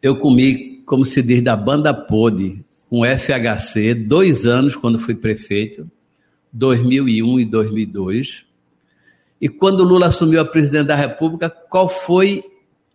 Eu 0.01 0.17
comi, 0.17 0.83
como 0.87 1.05
se 1.05 1.23
diz, 1.23 1.43
da 1.43 1.57
banda 1.57 1.93
pôde, 1.93 2.65
com 2.89 3.05
FHC, 3.05 3.95
dois 3.95 4.47
anos 4.47 4.75
quando 4.77 4.99
fui 4.99 5.15
prefeito, 5.15 5.91
2001 6.53 7.41
e 7.41 7.45
2002. 7.45 8.47
E 9.41 9.49
quando 9.49 9.85
Lula 9.85 10.07
assumiu 10.07 10.41
a 10.41 10.45
presidência 10.45 10.87
da 10.87 10.97
República, 10.97 11.51
qual 11.51 11.89
foi 11.89 12.43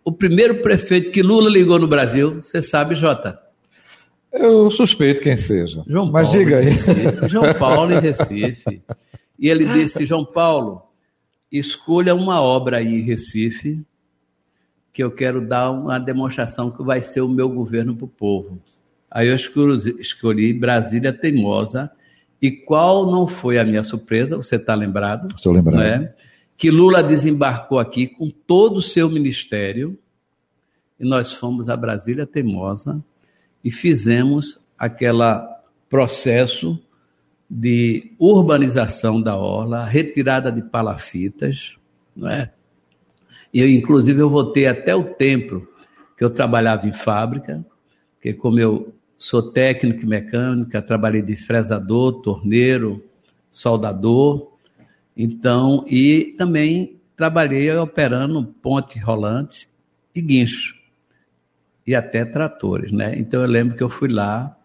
o 0.03 0.11
primeiro 0.11 0.61
prefeito 0.61 1.11
que 1.11 1.21
Lula 1.21 1.49
ligou 1.49 1.77
no 1.77 1.87
Brasil? 1.87 2.41
Você 2.41 2.61
sabe, 2.61 2.95
Jota? 2.95 3.42
Eu 4.33 4.71
suspeito 4.71 5.21
quem 5.21 5.37
seja. 5.37 5.83
João 5.85 6.11
Mas 6.11 6.27
Paulo 6.27 6.39
diga 6.39 6.57
aí. 6.57 6.65
Recife, 6.65 7.27
João 7.29 7.53
Paulo 7.53 7.91
em 7.91 7.99
Recife. 7.99 8.81
E 9.37 9.47
ele 9.47 9.65
disse: 9.65 10.05
João 10.05 10.25
Paulo, 10.25 10.81
escolha 11.51 12.15
uma 12.15 12.41
obra 12.41 12.77
aí 12.77 12.95
em 12.95 13.01
Recife 13.01 13.85
que 14.91 15.03
eu 15.03 15.11
quero 15.11 15.45
dar 15.45 15.71
uma 15.71 15.99
demonstração 15.99 16.69
que 16.69 16.83
vai 16.83 17.01
ser 17.01 17.21
o 17.21 17.27
meu 17.27 17.49
governo 17.49 17.95
para 17.95 18.05
o 18.05 18.07
povo. 18.07 18.61
Aí 19.09 19.27
eu 19.27 19.35
escolhi, 19.35 19.95
escolhi 19.99 20.53
Brasília 20.53 21.11
Teimosa. 21.11 21.91
E 22.41 22.51
qual 22.51 23.09
não 23.09 23.27
foi 23.27 23.57
a 23.57 23.63
minha 23.63 23.83
surpresa? 23.83 24.37
Você 24.37 24.57
está 24.57 24.75
lembrado? 24.75 25.33
Estou 25.35 25.53
lembrado. 25.53 25.77
Né? 25.77 26.13
Que 26.57 26.69
Lula 26.69 27.01
desembarcou 27.01 27.79
aqui 27.79 28.05
com 28.05 28.29
todo 28.29 28.77
o 28.77 28.81
seu 28.81 29.09
ministério 29.09 29.97
e 30.99 31.05
nós 31.05 31.31
fomos 31.31 31.69
a 31.69 31.77
Brasília 31.77 32.27
Teimosa 32.27 33.03
e 33.63 33.71
fizemos 33.71 34.59
aquele 34.77 35.23
processo 35.89 36.79
de 37.49 38.11
urbanização 38.17 39.21
da 39.21 39.37
orla, 39.37 39.85
retirada 39.85 40.51
de 40.51 40.61
palafitas, 40.63 41.77
não 42.15 42.29
é? 42.29 42.51
E 43.53 43.61
eu, 43.61 43.69
inclusive, 43.69 44.19
eu 44.19 44.29
voltei 44.29 44.65
até 44.65 44.95
o 44.95 45.03
tempo 45.03 45.67
que 46.17 46.23
eu 46.23 46.29
trabalhava 46.29 46.87
em 46.87 46.93
fábrica, 46.93 47.63
porque 48.15 48.33
como 48.33 48.59
eu 48.59 48.93
sou 49.15 49.51
técnico 49.51 50.03
em 50.03 50.09
mecânica, 50.09 50.81
trabalhei 50.81 51.21
de 51.21 51.35
fresador, 51.35 52.21
torneiro, 52.21 53.03
soldador. 53.49 54.51
Então, 55.15 55.85
e 55.87 56.33
também 56.37 56.99
trabalhei 57.15 57.71
operando 57.77 58.43
ponte 58.61 58.97
rolante 58.97 59.69
e 60.15 60.21
guincho. 60.21 60.82
E 61.85 61.93
até 61.93 62.23
tratores, 62.23 62.91
né? 62.91 63.13
Então 63.17 63.41
eu 63.41 63.47
lembro 63.47 63.75
que 63.75 63.83
eu 63.83 63.89
fui 63.89 64.09
lá 64.09 64.55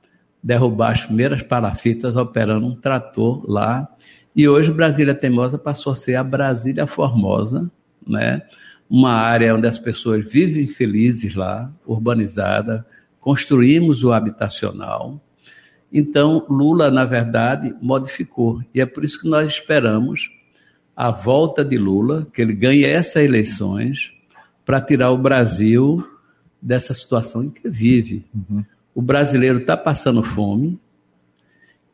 derrubar 0.42 0.92
as 0.92 1.04
primeiras 1.04 1.42
parafitas 1.42 2.16
operando 2.16 2.66
um 2.66 2.76
trator 2.76 3.44
lá. 3.48 3.88
E 4.34 4.48
hoje 4.48 4.72
Brasília 4.72 5.14
Teimosa 5.14 5.58
passou 5.58 5.92
a 5.92 5.96
ser 5.96 6.14
a 6.14 6.22
Brasília 6.22 6.86
Formosa, 6.86 7.70
né? 8.06 8.42
Uma 8.88 9.12
área 9.12 9.54
onde 9.54 9.66
as 9.66 9.78
pessoas 9.78 10.30
vivem 10.30 10.66
felizes 10.66 11.34
lá, 11.34 11.70
urbanizada. 11.84 12.86
Construímos 13.20 14.04
o 14.04 14.12
habitacional. 14.12 15.20
Então, 15.92 16.46
Lula, 16.48 16.90
na 16.90 17.04
verdade, 17.04 17.74
modificou. 17.80 18.62
E 18.74 18.80
é 18.80 18.86
por 18.86 19.04
isso 19.04 19.20
que 19.20 19.28
nós 19.28 19.46
esperamos 19.46 20.30
a 20.96 21.10
volta 21.10 21.64
de 21.64 21.76
Lula, 21.78 22.26
que 22.32 22.40
ele 22.40 22.54
ganhe 22.54 22.84
essas 22.84 23.22
eleições, 23.22 24.12
para 24.64 24.80
tirar 24.80 25.10
o 25.10 25.18
Brasil 25.18 26.04
dessa 26.60 26.92
situação 26.94 27.44
em 27.44 27.50
que 27.50 27.68
vive. 27.68 28.24
Uhum 28.34 28.64
o 28.98 29.00
brasileiro 29.00 29.58
está 29.58 29.76
passando 29.76 30.24
fome 30.24 30.76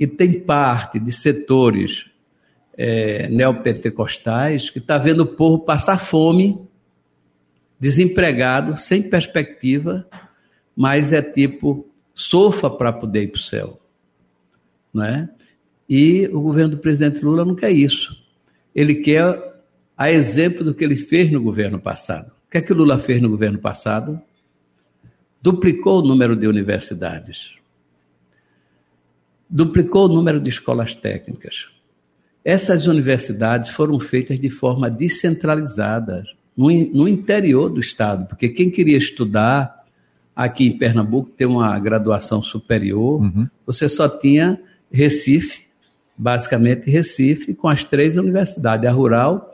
e 0.00 0.06
tem 0.06 0.40
parte 0.40 0.98
de 0.98 1.12
setores 1.12 2.06
é, 2.78 3.28
neopentecostais 3.28 4.70
que 4.70 4.78
está 4.78 4.96
vendo 4.96 5.20
o 5.20 5.26
povo 5.26 5.66
passar 5.66 5.98
fome, 5.98 6.58
desempregado, 7.78 8.78
sem 8.78 9.02
perspectiva, 9.02 10.08
mas 10.74 11.12
é 11.12 11.20
tipo, 11.20 11.86
sofra 12.14 12.70
para 12.70 12.90
poder 12.90 13.24
ir 13.24 13.28
para 13.28 13.38
o 13.38 13.42
céu. 13.42 13.78
Não 14.90 15.04
é? 15.04 15.28
E 15.86 16.26
o 16.28 16.40
governo 16.40 16.70
do 16.70 16.78
presidente 16.78 17.22
Lula 17.22 17.44
não 17.44 17.54
quer 17.54 17.70
isso. 17.70 18.16
Ele 18.74 18.94
quer 18.94 19.62
a 19.94 20.10
exemplo 20.10 20.64
do 20.64 20.74
que 20.74 20.82
ele 20.82 20.96
fez 20.96 21.30
no 21.30 21.42
governo 21.42 21.78
passado. 21.78 22.32
O 22.46 22.50
que 22.50 22.56
é 22.56 22.62
que 22.62 22.72
Lula 22.72 22.98
fez 22.98 23.20
no 23.20 23.28
governo 23.28 23.58
passado? 23.58 24.18
Duplicou 25.44 25.98
o 25.98 26.02
número 26.02 26.34
de 26.34 26.46
universidades, 26.46 27.54
duplicou 29.48 30.06
o 30.06 30.08
número 30.08 30.40
de 30.40 30.48
escolas 30.48 30.94
técnicas. 30.94 31.68
Essas 32.42 32.86
universidades 32.86 33.68
foram 33.68 34.00
feitas 34.00 34.40
de 34.40 34.48
forma 34.48 34.90
descentralizada, 34.90 36.24
no, 36.56 36.68
no 36.94 37.06
interior 37.06 37.68
do 37.68 37.78
Estado, 37.78 38.24
porque 38.24 38.48
quem 38.48 38.70
queria 38.70 38.96
estudar 38.96 39.84
aqui 40.34 40.68
em 40.68 40.78
Pernambuco, 40.78 41.28
ter 41.28 41.44
uma 41.44 41.78
graduação 41.78 42.42
superior, 42.42 43.20
uhum. 43.20 43.46
você 43.66 43.86
só 43.86 44.08
tinha 44.08 44.58
Recife, 44.90 45.66
basicamente 46.16 46.90
Recife, 46.90 47.52
com 47.52 47.68
as 47.68 47.84
três 47.84 48.16
universidades, 48.16 48.88
a 48.88 48.92
Rural, 48.92 49.52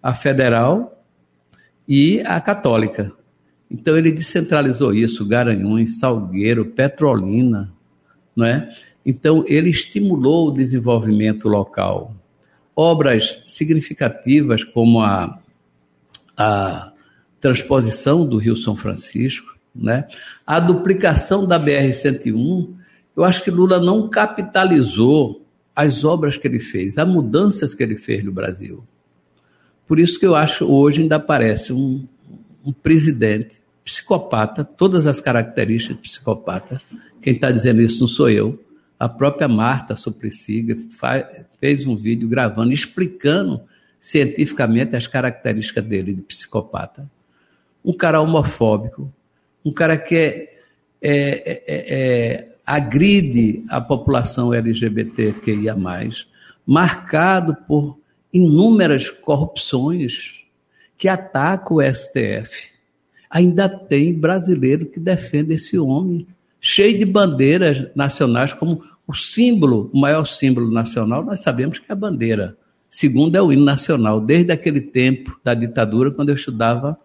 a 0.00 0.14
Federal 0.14 1.04
e 1.88 2.20
a 2.20 2.40
Católica. 2.40 3.12
Então 3.72 3.96
ele 3.96 4.12
descentralizou 4.12 4.92
isso, 4.92 5.26
Garanhuns, 5.26 5.98
Salgueiro, 5.98 6.66
Petrolina, 6.66 7.72
não 8.36 8.44
é? 8.44 8.68
Então 9.04 9.42
ele 9.48 9.70
estimulou 9.70 10.48
o 10.48 10.52
desenvolvimento 10.52 11.48
local. 11.48 12.14
Obras 12.76 13.42
significativas 13.46 14.62
como 14.62 15.00
a, 15.00 15.40
a 16.36 16.92
transposição 17.40 18.26
do 18.26 18.36
Rio 18.36 18.56
São 18.56 18.76
Francisco, 18.76 19.56
né? 19.74 20.06
A 20.46 20.60
duplicação 20.60 21.46
da 21.46 21.58
BR-101, 21.58 22.74
eu 23.16 23.24
acho 23.24 23.42
que 23.42 23.50
Lula 23.50 23.80
não 23.80 24.06
capitalizou 24.10 25.46
as 25.74 26.04
obras 26.04 26.36
que 26.36 26.46
ele 26.46 26.60
fez, 26.60 26.98
as 26.98 27.08
mudanças 27.08 27.74
que 27.74 27.82
ele 27.82 27.96
fez 27.96 28.22
no 28.22 28.32
Brasil. 28.32 28.84
Por 29.88 29.98
isso 29.98 30.20
que 30.20 30.26
eu 30.26 30.34
acho 30.36 30.66
hoje 30.66 31.00
ainda 31.00 31.18
parece 31.18 31.72
um, 31.72 32.06
um 32.62 32.70
presidente 32.70 33.61
psicopata, 33.84 34.64
todas 34.64 35.06
as 35.06 35.20
características 35.20 35.96
de 35.96 36.02
psicopata. 36.02 36.80
Quem 37.20 37.34
está 37.34 37.50
dizendo 37.50 37.80
isso 37.80 38.00
não 38.00 38.08
sou 38.08 38.30
eu. 38.30 38.62
A 38.98 39.08
própria 39.08 39.48
Marta 39.48 39.96
Suplicy 39.96 40.64
fez 41.60 41.86
um 41.86 41.96
vídeo 41.96 42.28
gravando, 42.28 42.72
explicando 42.72 43.60
cientificamente 43.98 44.96
as 44.96 45.06
características 45.06 45.84
dele 45.84 46.14
de 46.14 46.22
psicopata. 46.22 47.10
Um 47.84 47.92
cara 47.92 48.20
homofóbico, 48.20 49.12
um 49.64 49.72
cara 49.72 49.96
que 49.96 50.14
é, 50.14 50.56
é, 51.00 51.50
é, 51.50 51.62
é 51.66 52.48
agride 52.64 53.64
a 53.68 53.80
população 53.80 54.54
LGBTQIA, 54.54 55.76
marcado 56.64 57.56
por 57.66 57.98
inúmeras 58.32 59.10
corrupções 59.10 60.44
que 60.96 61.08
atacam 61.08 61.78
o 61.78 61.82
STF 61.82 62.72
ainda 63.32 63.66
tem 63.66 64.12
brasileiro 64.12 64.84
que 64.84 65.00
defende 65.00 65.54
esse 65.54 65.78
homem, 65.78 66.26
cheio 66.60 66.98
de 66.98 67.06
bandeiras 67.06 67.88
nacionais 67.96 68.52
como 68.52 68.84
o 69.08 69.14
símbolo, 69.14 69.90
o 69.92 69.98
maior 69.98 70.26
símbolo 70.26 70.70
nacional, 70.70 71.24
nós 71.24 71.42
sabemos 71.42 71.78
que 71.78 71.86
é 71.88 71.92
a 71.92 71.96
bandeira. 71.96 72.54
Segundo 72.90 73.34
é 73.34 73.40
o 73.40 73.50
hino 73.50 73.64
nacional, 73.64 74.20
desde 74.20 74.52
aquele 74.52 74.82
tempo 74.82 75.40
da 75.42 75.54
ditadura, 75.54 76.12
quando 76.12 76.28
eu 76.28 76.34
estudava, 76.34 76.98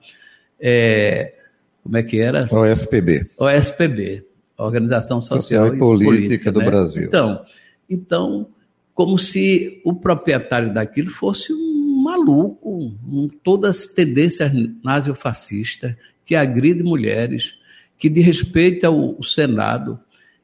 é, 0.60 1.34
como 1.82 1.96
é 1.96 2.04
que 2.04 2.20
era? 2.20 2.46
OSPB. 2.52 3.26
OSPB, 3.40 4.26
Organização 4.58 5.22
Social, 5.22 5.42
Social 5.42 5.76
e 5.76 5.80
Política, 5.80 6.12
Política 6.12 6.52
do 6.52 6.60
né? 6.60 6.66
Brasil. 6.66 7.04
Então, 7.06 7.46
então, 7.90 8.48
como 8.94 9.18
se 9.18 9.82
o 9.86 9.94
proprietário 9.94 10.74
daquilo 10.74 11.10
fosse 11.10 11.54
um 11.54 12.04
maluco, 12.04 12.94
um, 13.08 13.30
todas 13.42 13.80
as 13.80 13.86
tendências 13.88 14.52
nazifascistas 14.84 15.96
que 16.28 16.36
agride 16.36 16.84
mulheres, 16.84 17.58
que 17.98 18.10
desrespeita 18.10 18.92
o, 18.92 19.18
o 19.18 19.24
Senado. 19.24 20.00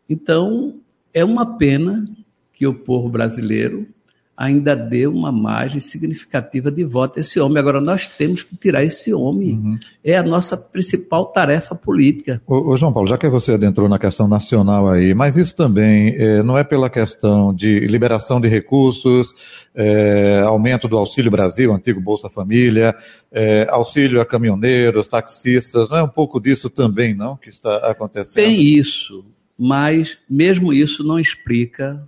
Então, 0.10 0.80
é 1.14 1.24
uma 1.24 1.58
pena 1.58 2.06
que 2.54 2.66
o 2.66 2.74
povo 2.74 3.10
brasileiro 3.10 3.88
ainda 4.36 4.76
dê 4.76 5.06
uma 5.06 5.32
margem 5.32 5.80
significativa 5.80 6.72
de 6.72 6.84
voto 6.84 7.18
a 7.18 7.22
esse 7.22 7.40
homem. 7.40 7.60
Agora, 7.60 7.80
nós 7.80 8.08
temos 8.08 8.42
que 8.42 8.56
tirar 8.56 8.84
esse 8.84 9.14
homem. 9.14 9.54
Uhum. 9.54 9.78
É 10.04 10.18
a 10.18 10.24
nossa 10.24 10.58
principal 10.58 11.28
tarefa 11.28 11.76
política. 11.76 12.42
Ô, 12.48 12.72
ô, 12.72 12.78
João 12.78 12.92
Paulo, 12.92 13.08
já 13.08 13.18
que 13.18 13.30
você 13.30 13.54
adentrou 13.54 13.88
na 13.88 14.00
questão 14.00 14.28
nacional 14.28 14.90
aí, 14.90 15.14
mas 15.14 15.38
isso 15.38 15.56
também 15.56 16.16
é, 16.18 16.42
não 16.42 16.58
é 16.58 16.64
pela 16.64 16.90
questão 16.90 17.54
de 17.54 17.82
liberação 17.82 18.42
de 18.42 18.48
recursos, 18.48 19.34
é, 19.76 20.42
aumento 20.46 20.88
do 20.88 20.98
Auxílio 20.98 21.30
Brasil, 21.30 21.72
antigo 21.72 22.02
Bolsa 22.02 22.30
Família, 22.30 22.96
é, 23.32 23.68
auxílio 23.70 24.20
a 24.20 24.26
caminhoneiros, 24.26 25.08
taxistas, 25.08 25.90
não 25.90 25.98
é 25.98 26.04
um 26.04 26.10
pouco 26.10 26.40
disso 26.40 26.70
também, 26.70 27.14
não, 27.14 27.38
que 27.38 27.50
está 27.50 27.78
acontecendo? 27.90 28.44
Tem 28.44 28.62
isso, 28.62 29.26
mas 29.58 30.18
mesmo 30.30 30.74
isso 30.74 31.04
não 31.04 31.20
explica 31.20 32.08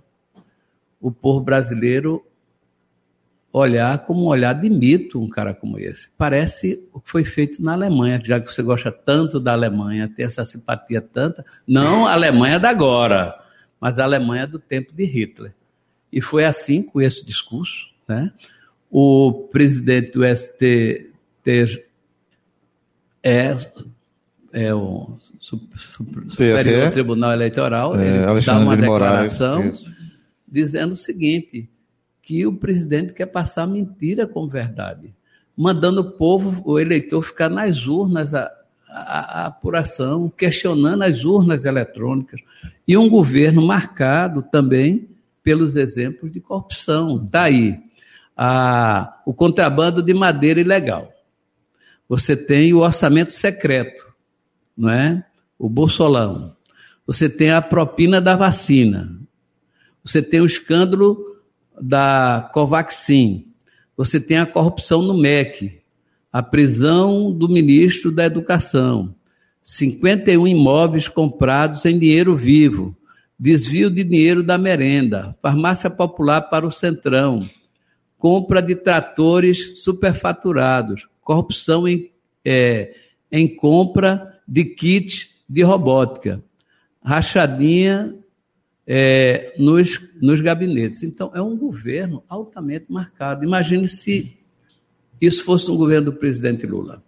o 1.00 1.10
povo 1.10 1.40
brasileiro 1.40 2.24
olhar 3.52 3.98
como 4.00 4.24
um 4.24 4.26
olhar 4.26 4.52
de 4.52 4.68
mito 4.68 5.20
um 5.20 5.28
cara 5.28 5.54
como 5.54 5.78
esse. 5.78 6.10
Parece 6.18 6.82
o 6.92 7.00
que 7.00 7.10
foi 7.10 7.24
feito 7.24 7.62
na 7.62 7.72
Alemanha, 7.72 8.20
já 8.22 8.38
que 8.38 8.52
você 8.52 8.62
gosta 8.62 8.92
tanto 8.92 9.40
da 9.40 9.52
Alemanha, 9.52 10.12
tem 10.14 10.26
essa 10.26 10.44
simpatia 10.44 11.00
tanta, 11.00 11.44
não 11.66 12.06
a 12.06 12.12
Alemanha 12.12 12.60
da 12.60 12.68
agora, 12.68 13.34
mas 13.80 13.98
a 13.98 14.04
Alemanha 14.04 14.46
do 14.46 14.58
tempo 14.58 14.92
de 14.92 15.04
Hitler. 15.04 15.54
E 16.12 16.20
foi 16.20 16.44
assim 16.44 16.82
com 16.82 17.00
esse 17.00 17.24
discurso, 17.24 17.86
né? 18.06 18.30
O 18.90 19.48
presidente 19.50 20.12
do 20.12 20.24
STT 20.24 21.82
é, 23.22 23.56
é 24.52 24.74
o 24.74 25.16
Superior 25.40 26.90
Tribunal 26.92 27.32
Eleitoral, 27.32 27.98
é, 27.98 28.06
ele 28.06 28.40
dá 28.42 28.58
uma 28.58 28.76
declaração 28.76 29.64
Moraes, 29.64 29.95
dizendo 30.46 30.92
o 30.92 30.96
seguinte: 30.96 31.68
que 32.22 32.46
o 32.46 32.56
presidente 32.56 33.12
quer 33.12 33.26
passar 33.26 33.66
mentira 33.66 34.26
com 34.26 34.48
verdade, 34.48 35.14
mandando 35.56 36.00
o 36.00 36.10
povo, 36.12 36.60
o 36.64 36.78
eleitor, 36.78 37.22
ficar 37.22 37.48
nas 37.48 37.86
urnas 37.86 38.34
a, 38.34 38.50
a, 38.88 39.42
a 39.42 39.46
apuração, 39.46 40.28
questionando 40.28 41.02
as 41.02 41.24
urnas 41.24 41.64
eletrônicas, 41.64 42.40
e 42.86 42.96
um 42.96 43.08
governo 43.08 43.64
marcado 43.64 44.42
também 44.42 45.08
pelos 45.42 45.76
exemplos 45.76 46.32
de 46.32 46.40
corrupção. 46.40 47.22
Está 47.22 47.44
aí 47.44 47.80
a, 48.36 49.20
o 49.24 49.32
contrabando 49.32 50.02
de 50.02 50.12
madeira 50.12 50.60
ilegal. 50.60 51.12
Você 52.08 52.36
tem 52.36 52.74
o 52.74 52.80
orçamento 52.80 53.32
secreto, 53.32 54.04
não 54.76 54.90
é? 54.90 55.24
O 55.58 55.68
Bolsolão. 55.68 56.56
Você 57.06 57.28
tem 57.28 57.52
a 57.52 57.62
propina 57.62 58.20
da 58.20 58.34
vacina. 58.34 59.16
Você 60.06 60.22
tem 60.22 60.40
o 60.40 60.46
escândalo 60.46 61.18
da 61.80 62.48
Covaxin. 62.54 63.44
Você 63.96 64.20
tem 64.20 64.38
a 64.38 64.46
corrupção 64.46 65.02
no 65.02 65.18
MEC, 65.18 65.80
a 66.32 66.40
prisão 66.44 67.32
do 67.32 67.48
ministro 67.48 68.12
da 68.12 68.24
Educação, 68.24 69.12
51 69.60 70.46
imóveis 70.46 71.08
comprados 71.08 71.84
em 71.84 71.98
dinheiro 71.98 72.36
vivo, 72.36 72.96
desvio 73.36 73.90
de 73.90 74.04
dinheiro 74.04 74.44
da 74.44 74.56
merenda, 74.56 75.34
farmácia 75.42 75.90
popular 75.90 76.42
para 76.42 76.64
o 76.64 76.70
centrão, 76.70 77.40
compra 78.16 78.62
de 78.62 78.76
tratores 78.76 79.82
superfaturados, 79.82 81.08
corrupção 81.20 81.88
em, 81.88 82.12
é, 82.44 82.94
em 83.32 83.48
compra 83.48 84.38
de 84.46 84.66
kits 84.66 85.30
de 85.48 85.62
robótica, 85.62 86.40
rachadinha 87.02 88.14
é, 88.86 89.52
nos, 89.58 90.00
nos 90.20 90.40
gabinetes. 90.40 91.02
Então, 91.02 91.32
é 91.34 91.42
um 91.42 91.56
governo 91.56 92.22
altamente 92.28 92.86
marcado. 92.88 93.44
Imagine 93.44 93.88
se 93.88 94.36
isso 95.20 95.44
fosse 95.44 95.70
um 95.70 95.76
governo 95.76 96.12
do 96.12 96.12
presidente 96.12 96.66
Lula. 96.66 97.02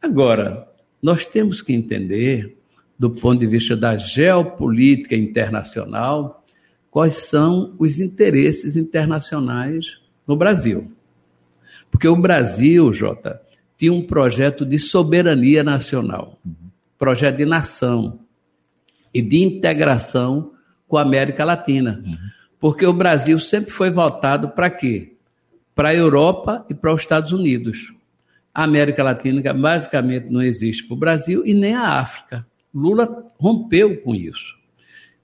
Agora, 0.00 0.66
nós 1.02 1.26
temos 1.26 1.60
que 1.60 1.72
entender, 1.72 2.56
do 2.98 3.10
ponto 3.10 3.38
de 3.38 3.46
vista 3.46 3.76
da 3.76 3.96
geopolítica 3.96 5.14
internacional, 5.14 6.44
quais 6.90 7.14
são 7.14 7.74
os 7.78 8.00
interesses 8.00 8.76
internacionais 8.76 9.98
no 10.26 10.36
Brasil. 10.36 10.90
Porque 11.90 12.08
o 12.08 12.16
Brasil, 12.16 12.92
Jota, 12.92 13.40
tinha 13.76 13.92
um 13.92 14.02
projeto 14.02 14.64
de 14.64 14.78
soberania 14.78 15.62
nacional, 15.62 16.38
projeto 16.98 17.36
de 17.36 17.44
nação 17.44 18.20
e 19.12 19.22
de 19.22 19.38
integração 19.42 20.52
com 20.88 20.96
a 20.96 21.02
América 21.02 21.44
Latina. 21.44 22.02
Uhum. 22.04 22.16
Porque 22.58 22.84
o 22.84 22.92
Brasil 22.92 23.38
sempre 23.38 23.70
foi 23.70 23.90
voltado 23.90 24.48
para 24.48 24.70
quê? 24.70 25.12
Para 25.74 25.90
a 25.90 25.94
Europa 25.94 26.66
e 26.68 26.74
para 26.74 26.92
os 26.92 27.02
Estados 27.02 27.32
Unidos. 27.32 27.92
A 28.52 28.64
América 28.64 29.04
Latina 29.04 29.52
basicamente 29.52 30.30
não 30.30 30.42
existe 30.42 30.84
para 30.84 30.94
o 30.94 30.98
Brasil 30.98 31.42
e 31.46 31.54
nem 31.54 31.74
a 31.74 32.00
África. 32.00 32.44
Lula 32.74 33.26
rompeu 33.38 34.00
com 34.00 34.14
isso. 34.14 34.56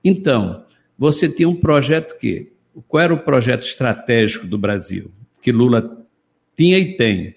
Então, 0.05 0.65
você 0.97 1.29
tinha 1.29 1.49
um 1.49 1.57
projeto 1.57 2.17
que. 2.19 2.53
Qual 2.89 3.03
era 3.03 3.15
o 3.15 3.19
projeto 3.19 3.63
estratégico 3.63 4.47
do 4.47 4.59
Brasil? 4.59 5.11
Que 5.41 5.51
Lula 5.51 6.05
tinha 6.57 6.79
e 6.79 6.97
tem. 6.97 7.35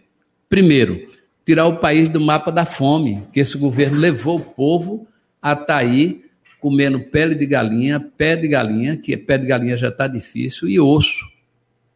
Primeiro, 0.50 1.10
tirar 1.46 1.66
o 1.66 1.78
país 1.78 2.10
do 2.10 2.20
mapa 2.20 2.52
da 2.52 2.66
fome, 2.66 3.24
que 3.32 3.40
esse 3.40 3.58
governo 3.58 3.98
levou 3.98 4.38
o 4.38 4.46
povo 4.46 5.08
a 5.42 5.54
estar 5.54 5.66
tá 5.66 5.78
aí 5.78 6.27
comendo 6.68 7.00
pele 7.00 7.34
de 7.34 7.46
galinha, 7.46 7.98
pé 7.98 8.36
de 8.36 8.46
galinha, 8.46 8.98
que 8.98 9.16
pé 9.16 9.38
de 9.38 9.48
galinha 9.48 9.78
já 9.78 9.88
está 9.88 10.06
difícil, 10.06 10.68
e 10.68 10.78
osso, 10.78 11.26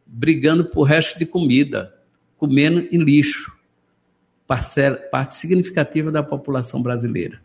brigando 0.06 0.64
por 0.64 0.84
resto 0.84 1.18
de 1.18 1.26
comida, 1.26 1.94
comendo 2.38 2.88
em 2.90 2.96
lixo, 2.96 3.52
parcela, 4.46 4.96
parte 4.96 5.36
significativa 5.36 6.10
da 6.10 6.22
população 6.22 6.80
brasileira. 6.80 7.38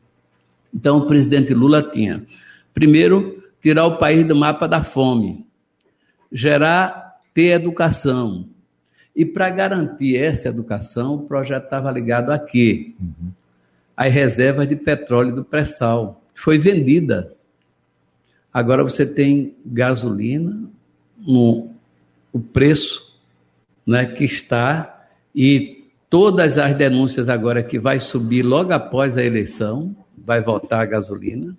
Então, 0.73 0.99
o 0.99 1.05
presidente 1.05 1.53
Lula 1.53 1.83
tinha, 1.83 2.25
primeiro, 2.73 3.43
tirar 3.61 3.87
o 3.87 3.97
país 3.97 4.23
do 4.23 4.33
mapa 4.33 4.65
da 4.65 4.81
fome, 4.81 5.45
gerar, 6.31 7.19
ter 7.33 7.47
educação. 7.47 8.47
E 9.13 9.25
para 9.25 9.49
garantir 9.49 10.15
essa 10.15 10.47
educação, 10.47 11.15
o 11.15 11.23
projeto 11.23 11.65
estava 11.65 11.91
ligado 11.91 12.31
a 12.31 12.39
quê? 12.39 12.93
Uhum. 12.97 13.31
As 13.97 14.13
reservas 14.13 14.65
de 14.65 14.77
petróleo 14.77 15.35
do 15.35 15.43
pré-sal 15.43 16.23
foi 16.37 16.59
vendida. 16.59 17.35
Agora 18.53 18.83
você 18.83 19.05
tem 19.05 19.55
gasolina 19.65 20.69
no 21.17 21.71
o 22.31 22.39
preço 22.39 23.17
né, 23.85 24.05
que 24.05 24.23
está 24.23 25.07
e 25.33 25.85
todas 26.09 26.59
as 26.59 26.75
denúncias 26.75 27.27
agora 27.27 27.63
que 27.63 27.79
vai 27.79 27.99
subir 27.99 28.43
logo 28.43 28.71
após 28.71 29.17
a 29.17 29.23
eleição, 29.23 29.95
vai 30.15 30.39
voltar 30.41 30.81
a 30.81 30.85
gasolina. 30.85 31.57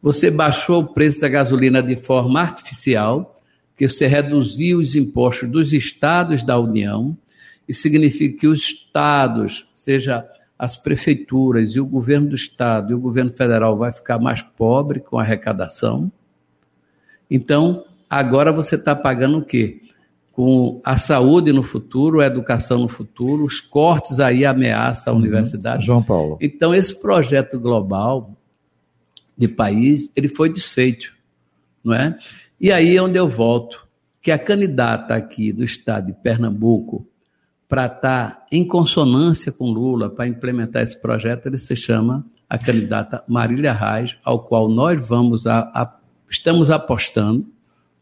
Você 0.00 0.30
baixou 0.30 0.80
o 0.80 0.88
preço 0.88 1.20
da 1.20 1.28
gasolina 1.28 1.82
de 1.82 1.96
forma 1.96 2.40
artificial, 2.40 3.38
que 3.76 3.86
você 3.86 4.06
reduziu 4.06 4.78
os 4.78 4.96
impostos 4.96 5.48
dos 5.50 5.74
estados 5.74 6.42
da 6.42 6.58
União, 6.58 7.16
e 7.68 7.74
significa 7.74 8.40
que 8.40 8.46
os 8.46 8.62
estados, 8.62 9.68
seja 9.74 10.26
as 10.60 10.76
prefeituras 10.76 11.70
e 11.70 11.80
o 11.80 11.86
governo 11.86 12.28
do 12.28 12.34
estado 12.34 12.92
e 12.92 12.94
o 12.94 13.00
governo 13.00 13.30
federal 13.30 13.78
vai 13.78 13.90
ficar 13.94 14.18
mais 14.18 14.42
pobre 14.42 15.00
com 15.00 15.16
a 15.16 15.22
arrecadação. 15.22 16.12
Então, 17.30 17.86
agora 18.10 18.52
você 18.52 18.74
está 18.74 18.94
pagando 18.94 19.38
o 19.38 19.42
quê? 19.42 19.80
Com 20.30 20.78
a 20.84 20.98
saúde 20.98 21.50
no 21.50 21.62
futuro, 21.62 22.20
a 22.20 22.26
educação 22.26 22.80
no 22.80 22.88
futuro, 22.88 23.42
os 23.42 23.58
cortes 23.58 24.20
aí 24.20 24.44
ameaçam 24.44 25.14
a 25.14 25.16
uhum. 25.16 25.22
universidade. 25.22 25.86
João 25.86 26.02
Paulo. 26.02 26.36
Então, 26.42 26.74
esse 26.74 26.94
projeto 27.00 27.58
global 27.58 28.36
de 29.34 29.48
país, 29.48 30.12
ele 30.14 30.28
foi 30.28 30.52
desfeito, 30.52 31.14
não 31.82 31.94
é? 31.94 32.18
E 32.60 32.70
aí 32.70 32.98
é 32.98 33.02
onde 33.02 33.18
eu 33.18 33.26
volto, 33.26 33.88
que 34.20 34.30
a 34.30 34.38
candidata 34.38 35.14
aqui 35.14 35.54
do 35.54 35.64
estado 35.64 36.08
de 36.08 36.12
Pernambuco, 36.12 37.06
para 37.70 37.86
estar 37.86 38.00
tá 38.00 38.46
em 38.50 38.66
consonância 38.66 39.52
com 39.52 39.70
Lula, 39.70 40.10
para 40.10 40.26
implementar 40.26 40.82
esse 40.82 41.00
projeto, 41.00 41.46
ele 41.46 41.56
se 41.56 41.76
chama 41.76 42.26
a 42.48 42.58
candidata 42.58 43.22
Marília 43.28 43.72
Reis, 43.72 44.18
ao 44.24 44.40
qual 44.40 44.68
nós 44.68 45.00
vamos 45.00 45.46
a, 45.46 45.60
a, 45.72 45.96
estamos 46.28 46.68
apostando, 46.68 47.46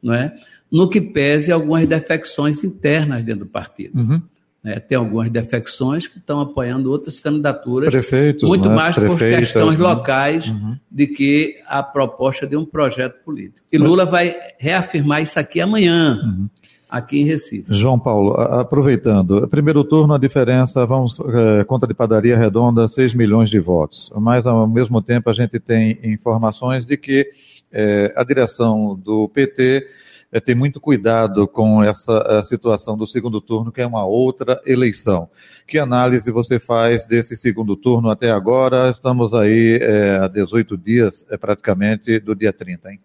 não 0.03 0.15
é? 0.15 0.35
no 0.73 0.89
que 0.89 1.03
pese 1.03 1.53
algumas 1.53 1.87
defecções 1.87 2.65
internas 2.65 3.23
dentro 3.23 3.45
do 3.45 3.51
partido. 3.51 3.99
Uhum. 3.99 4.23
É, 4.65 4.81
tem 4.81 4.97
algumas 4.97 5.31
defecções 5.31 6.07
que 6.07 6.19
estão 6.19 6.41
apoiando 6.41 6.91
outras 6.91 7.21
candidaturas, 7.21 7.91
Prefeitos, 7.91 8.49
muito 8.49 8.69
né? 8.69 8.75
mais 8.75 8.95
por 8.97 9.19
questões 9.19 9.79
né? 9.79 9.85
locais 9.85 10.49
uhum. 10.49 10.77
de 10.91 11.07
que 11.07 11.57
a 11.67 11.83
proposta 11.83 12.47
de 12.47 12.57
um 12.57 12.65
projeto 12.65 13.23
político. 13.23 13.67
E 13.71 13.79
Lula 13.79 14.05
vai 14.05 14.35
reafirmar 14.59 15.23
isso 15.23 15.39
aqui 15.39 15.61
amanhã. 15.61 16.19
Uhum 16.25 16.49
aqui 16.89 17.21
em 17.21 17.25
Recife. 17.25 17.75
João 17.75 17.99
Paulo, 17.99 18.33
aproveitando, 18.35 19.47
primeiro 19.49 19.85
turno 19.85 20.15
a 20.15 20.19
diferença, 20.19 20.87
vamos, 20.87 21.19
é, 21.21 21.65
conta 21.65 21.87
de 21.87 21.95
padaria 21.95 22.37
redonda, 22.37 22.89
6 22.89 23.15
milhões 23.15 23.51
de 23.51 23.59
votos. 23.59 24.11
Mas 24.17 24.47
ao 24.47 24.67
mesmo 24.67 25.03
tempo 25.03 25.29
a 25.29 25.33
gente 25.33 25.61
tem 25.61 25.99
informações 26.03 26.87
de 26.87 26.97
que 26.97 27.29
é, 27.71 28.13
a 28.17 28.25
direção 28.25 28.97
do 28.97 29.29
PT 29.29 29.87
é, 30.31 30.41
tem 30.41 30.55
muito 30.55 30.81
cuidado 30.81 31.49
com 31.49 31.83
essa 31.83 32.43
situação 32.45 32.97
do 32.97 33.07
segundo 33.07 33.41
turno, 33.41 33.73
que 33.73 33.81
é 33.81 33.87
uma 33.87 34.05
outra 34.05 34.61
eleição. 34.67 35.29
Que 35.67 35.79
análise 35.79 36.31
você 36.31 36.61
faz 36.61 37.07
desse 37.07 37.37
segundo 37.37 37.77
turno 37.77 38.11
até 38.11 38.31
agora? 38.31 38.91
Estamos 38.91 39.35
aí 39.35 39.79
é, 39.81 40.19
a 40.19 40.29
18 40.29 40.77
dias, 40.77 41.25
é, 41.31 41.37
praticamente, 41.37 42.19
do 42.21 42.35
dia 42.35 42.53
30, 42.53 42.93
hein? 42.93 43.01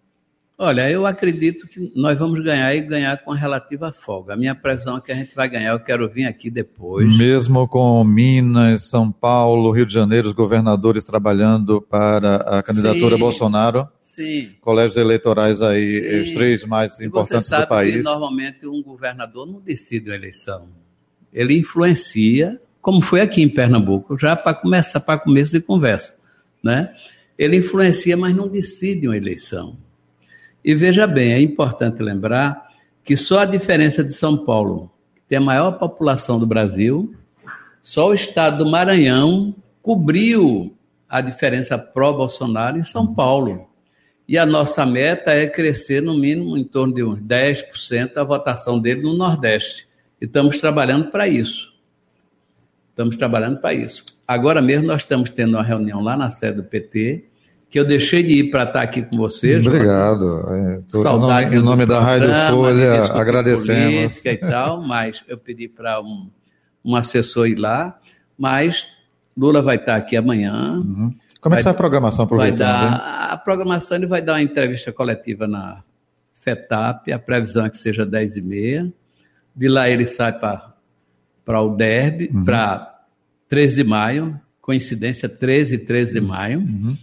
Olha, 0.56 0.88
eu 0.88 1.04
acredito 1.04 1.66
que 1.66 1.90
nós 1.96 2.16
vamos 2.16 2.38
ganhar 2.40 2.72
e 2.72 2.80
ganhar 2.80 3.16
com 3.24 3.32
relativa 3.32 3.92
folga. 3.92 4.34
A 4.34 4.36
minha 4.36 4.54
previsão 4.54 4.96
é 4.96 5.00
que 5.00 5.10
a 5.10 5.14
gente 5.14 5.34
vai 5.34 5.48
ganhar, 5.48 5.72
eu 5.72 5.80
quero 5.80 6.08
vir 6.08 6.26
aqui 6.26 6.48
depois. 6.48 7.18
Mesmo 7.18 7.66
com 7.66 8.04
Minas, 8.04 8.86
São 8.86 9.10
Paulo, 9.10 9.72
Rio 9.72 9.84
de 9.84 9.92
Janeiro, 9.92 10.28
os 10.28 10.32
governadores 10.32 11.04
trabalhando 11.04 11.82
para 11.82 12.36
a 12.36 12.62
candidatura 12.62 13.16
sim, 13.16 13.20
Bolsonaro. 13.20 13.88
Sim. 14.00 14.52
Colégios 14.60 14.96
eleitorais 14.96 15.60
aí, 15.60 16.00
sim. 16.00 16.22
os 16.22 16.34
três 16.34 16.64
mais 16.64 17.00
importantes 17.00 17.50
do 17.50 17.66
país. 17.66 17.96
Que 17.96 18.02
normalmente 18.02 18.64
um 18.64 18.80
governador 18.80 19.46
não 19.46 19.60
decide 19.60 20.12
a 20.12 20.14
eleição. 20.14 20.68
Ele 21.32 21.58
influencia, 21.58 22.60
como 22.80 23.02
foi 23.02 23.20
aqui 23.20 23.42
em 23.42 23.48
Pernambuco, 23.48 24.16
já 24.16 24.36
para 24.36 24.54
começar, 24.54 25.00
para 25.00 25.18
começo 25.18 25.50
de 25.50 25.60
conversa, 25.60 26.14
né? 26.62 26.94
Ele 27.36 27.56
influencia, 27.56 28.16
mas 28.16 28.36
não 28.36 28.46
decide 28.46 29.08
uma 29.08 29.16
eleição. 29.16 29.76
E 30.64 30.74
veja 30.74 31.06
bem, 31.06 31.32
é 31.32 31.40
importante 31.40 32.02
lembrar 32.02 32.68
que 33.04 33.16
só 33.16 33.40
a 33.40 33.44
diferença 33.44 34.02
de 34.02 34.14
São 34.14 34.44
Paulo, 34.44 34.90
que 35.14 35.20
tem 35.28 35.36
a 35.36 35.40
maior 35.40 35.72
população 35.72 36.38
do 36.38 36.46
Brasil, 36.46 37.14
só 37.82 38.08
o 38.08 38.14
estado 38.14 38.64
do 38.64 38.70
Maranhão 38.70 39.54
cobriu 39.82 40.74
a 41.06 41.20
diferença 41.20 41.76
pró-Bolsonaro 41.76 42.78
em 42.78 42.84
São 42.84 43.14
Paulo. 43.14 43.68
E 44.26 44.38
a 44.38 44.46
nossa 44.46 44.86
meta 44.86 45.32
é 45.32 45.46
crescer 45.46 46.00
no 46.00 46.14
mínimo 46.14 46.56
em 46.56 46.64
torno 46.64 46.94
de 46.94 47.04
uns 47.04 47.20
10% 47.20 48.16
a 48.16 48.24
votação 48.24 48.80
dele 48.80 49.02
no 49.02 49.14
Nordeste. 49.14 49.86
E 50.18 50.24
estamos 50.24 50.58
trabalhando 50.58 51.10
para 51.10 51.28
isso. 51.28 51.74
Estamos 52.88 53.16
trabalhando 53.16 53.60
para 53.60 53.74
isso. 53.74 54.02
Agora 54.26 54.62
mesmo 54.62 54.86
nós 54.86 55.02
estamos 55.02 55.28
tendo 55.28 55.56
uma 55.56 55.62
reunião 55.62 56.00
lá 56.00 56.16
na 56.16 56.30
sede 56.30 56.56
do 56.56 56.64
PT, 56.64 57.24
que 57.74 57.80
eu 57.80 57.84
deixei 57.84 58.22
de 58.22 58.34
ir 58.34 58.50
para 58.52 58.62
estar 58.62 58.82
aqui 58.82 59.02
com 59.02 59.16
vocês. 59.16 59.66
Obrigado. 59.66 60.44
É, 60.48 60.80
Saudade 60.86 61.48
em 61.48 61.58
nome, 61.58 61.60
em 61.60 61.64
nome 61.64 61.86
da 61.86 61.98
Rádio 61.98 62.28
Folha, 62.48 63.02
agradecemos. 63.06 64.24
E 64.24 64.36
tal, 64.36 64.80
mas 64.80 65.24
eu 65.26 65.36
pedi 65.36 65.66
para 65.66 66.00
um, 66.00 66.30
um 66.84 66.94
assessor 66.94 67.48
ir 67.48 67.56
lá, 67.56 67.98
mas 68.38 68.86
Lula 69.36 69.60
vai 69.60 69.74
estar 69.74 69.96
aqui 69.96 70.16
amanhã. 70.16 70.74
Uhum. 70.74 71.12
Como 71.40 71.56
é 71.56 71.56
que 71.56 71.62
está 71.62 71.72
a 71.72 71.74
programação 71.74 72.26
vai 72.26 72.52
dar, 72.52 73.32
A 73.32 73.36
programação 73.36 73.96
ele 73.96 74.06
vai 74.06 74.22
dar 74.22 74.34
uma 74.34 74.42
entrevista 74.42 74.92
coletiva 74.92 75.48
na 75.48 75.82
FETAP, 76.42 77.10
a 77.10 77.18
previsão 77.18 77.66
é 77.66 77.70
que 77.70 77.76
seja 77.76 78.06
10 78.06 78.36
e 78.36 78.42
meia. 78.42 78.92
De 79.52 79.66
lá 79.66 79.90
ele 79.90 80.06
sai 80.06 80.32
para 80.32 81.60
o 81.60 81.70
Derby, 81.70 82.30
uhum. 82.32 82.44
para 82.44 83.00
13 83.48 83.82
de 83.82 83.82
maio, 83.82 84.40
coincidência 84.60 85.28
13 85.28 85.74
e 85.74 85.78
13 85.78 86.14
de 86.14 86.20
maio. 86.20 86.60
Uhum. 86.60 86.96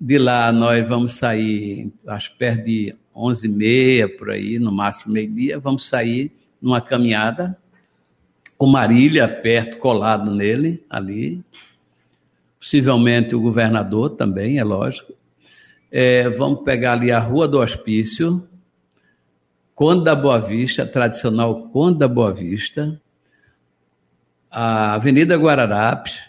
De 0.00 0.18
lá 0.18 0.50
nós 0.52 0.86
vamos 0.88 1.12
sair, 1.12 1.90
acho 2.06 2.36
perto 2.36 2.64
de 2.64 2.94
11 3.14 3.46
e 3.46 3.50
meia, 3.50 4.16
por 4.16 4.30
aí, 4.30 4.58
no 4.58 4.72
máximo 4.72 5.12
meio-dia, 5.14 5.58
vamos 5.58 5.86
sair 5.86 6.32
numa 6.60 6.80
caminhada 6.80 7.56
com 8.56 8.66
Marília 8.66 9.28
perto, 9.28 9.78
colado 9.78 10.30
nele, 10.30 10.84
ali. 10.88 11.44
Possivelmente 12.58 13.34
o 13.34 13.40
governador 13.40 14.10
também, 14.10 14.58
é 14.58 14.64
lógico. 14.64 15.12
É, 15.90 16.28
vamos 16.28 16.64
pegar 16.64 16.94
ali 16.94 17.12
a 17.12 17.18
Rua 17.18 17.46
do 17.46 17.60
Hospício, 17.60 18.48
Conde 19.74 20.04
da 20.04 20.14
Boa 20.14 20.40
Vista, 20.40 20.86
tradicional 20.86 21.68
Conde 21.68 21.98
da 21.98 22.08
Boa 22.08 22.32
Vista, 22.32 23.00
a 24.50 24.94
Avenida 24.94 25.36
Guararapes, 25.36 26.22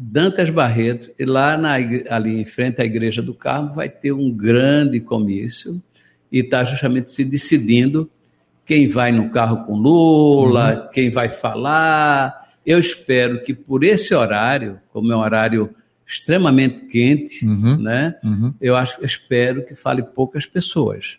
Dantas 0.00 0.48
Barreto, 0.48 1.10
e 1.18 1.24
lá 1.24 1.56
na, 1.56 1.72
ali 1.72 2.40
em 2.40 2.44
frente 2.44 2.80
à 2.80 2.84
Igreja 2.84 3.20
do 3.20 3.34
Carmo 3.34 3.74
vai 3.74 3.88
ter 3.88 4.12
um 4.12 4.30
grande 4.30 5.00
comício 5.00 5.82
e 6.30 6.38
está 6.38 6.62
justamente 6.62 7.10
se 7.10 7.24
decidindo 7.24 8.08
quem 8.64 8.86
vai 8.86 9.10
no 9.10 9.28
carro 9.30 9.64
com 9.64 9.74
Lula, 9.74 10.82
uhum. 10.84 10.90
quem 10.92 11.10
vai 11.10 11.28
falar. 11.28 12.54
Eu 12.64 12.78
espero 12.78 13.42
que 13.42 13.52
por 13.52 13.82
esse 13.82 14.14
horário, 14.14 14.78
como 14.92 15.12
é 15.12 15.16
um 15.16 15.20
horário 15.20 15.74
extremamente 16.06 16.82
quente, 16.82 17.44
uhum. 17.44 17.78
né? 17.78 18.14
Uhum. 18.22 18.54
Eu 18.60 18.76
acho, 18.76 19.04
espero 19.04 19.64
que 19.64 19.74
fale 19.74 20.04
poucas 20.04 20.46
pessoas. 20.46 21.18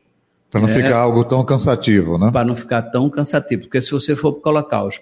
Para 0.49 0.61
não 0.61 0.69
é, 0.69 0.73
ficar 0.73 0.99
algo 0.99 1.25
tão 1.25 1.43
cansativo, 1.43 2.17
né? 2.17 2.31
Para 2.31 2.47
não 2.47 2.55
ficar 2.55 2.83
tão 2.83 3.09
cansativo. 3.09 3.63
Porque 3.63 3.81
se 3.81 3.91
você 3.91 4.15
for 4.15 4.33
colocar 4.35 4.85
os, 4.85 5.01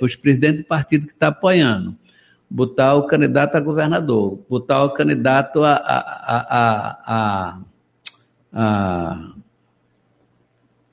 os 0.00 0.16
presidentes 0.16 0.62
do 0.62 0.66
partido 0.66 1.06
que 1.06 1.12
está 1.12 1.28
apoiando, 1.28 1.94
botar 2.52 2.94
o 2.96 3.06
candidato 3.06 3.56
a 3.56 3.60
governador, 3.60 4.38
botar 4.48 4.84
o 4.84 4.90
candidato 4.90 5.64
a, 5.64 5.72
a, 5.72 7.02
a, 7.06 7.58
a, 8.52 9.32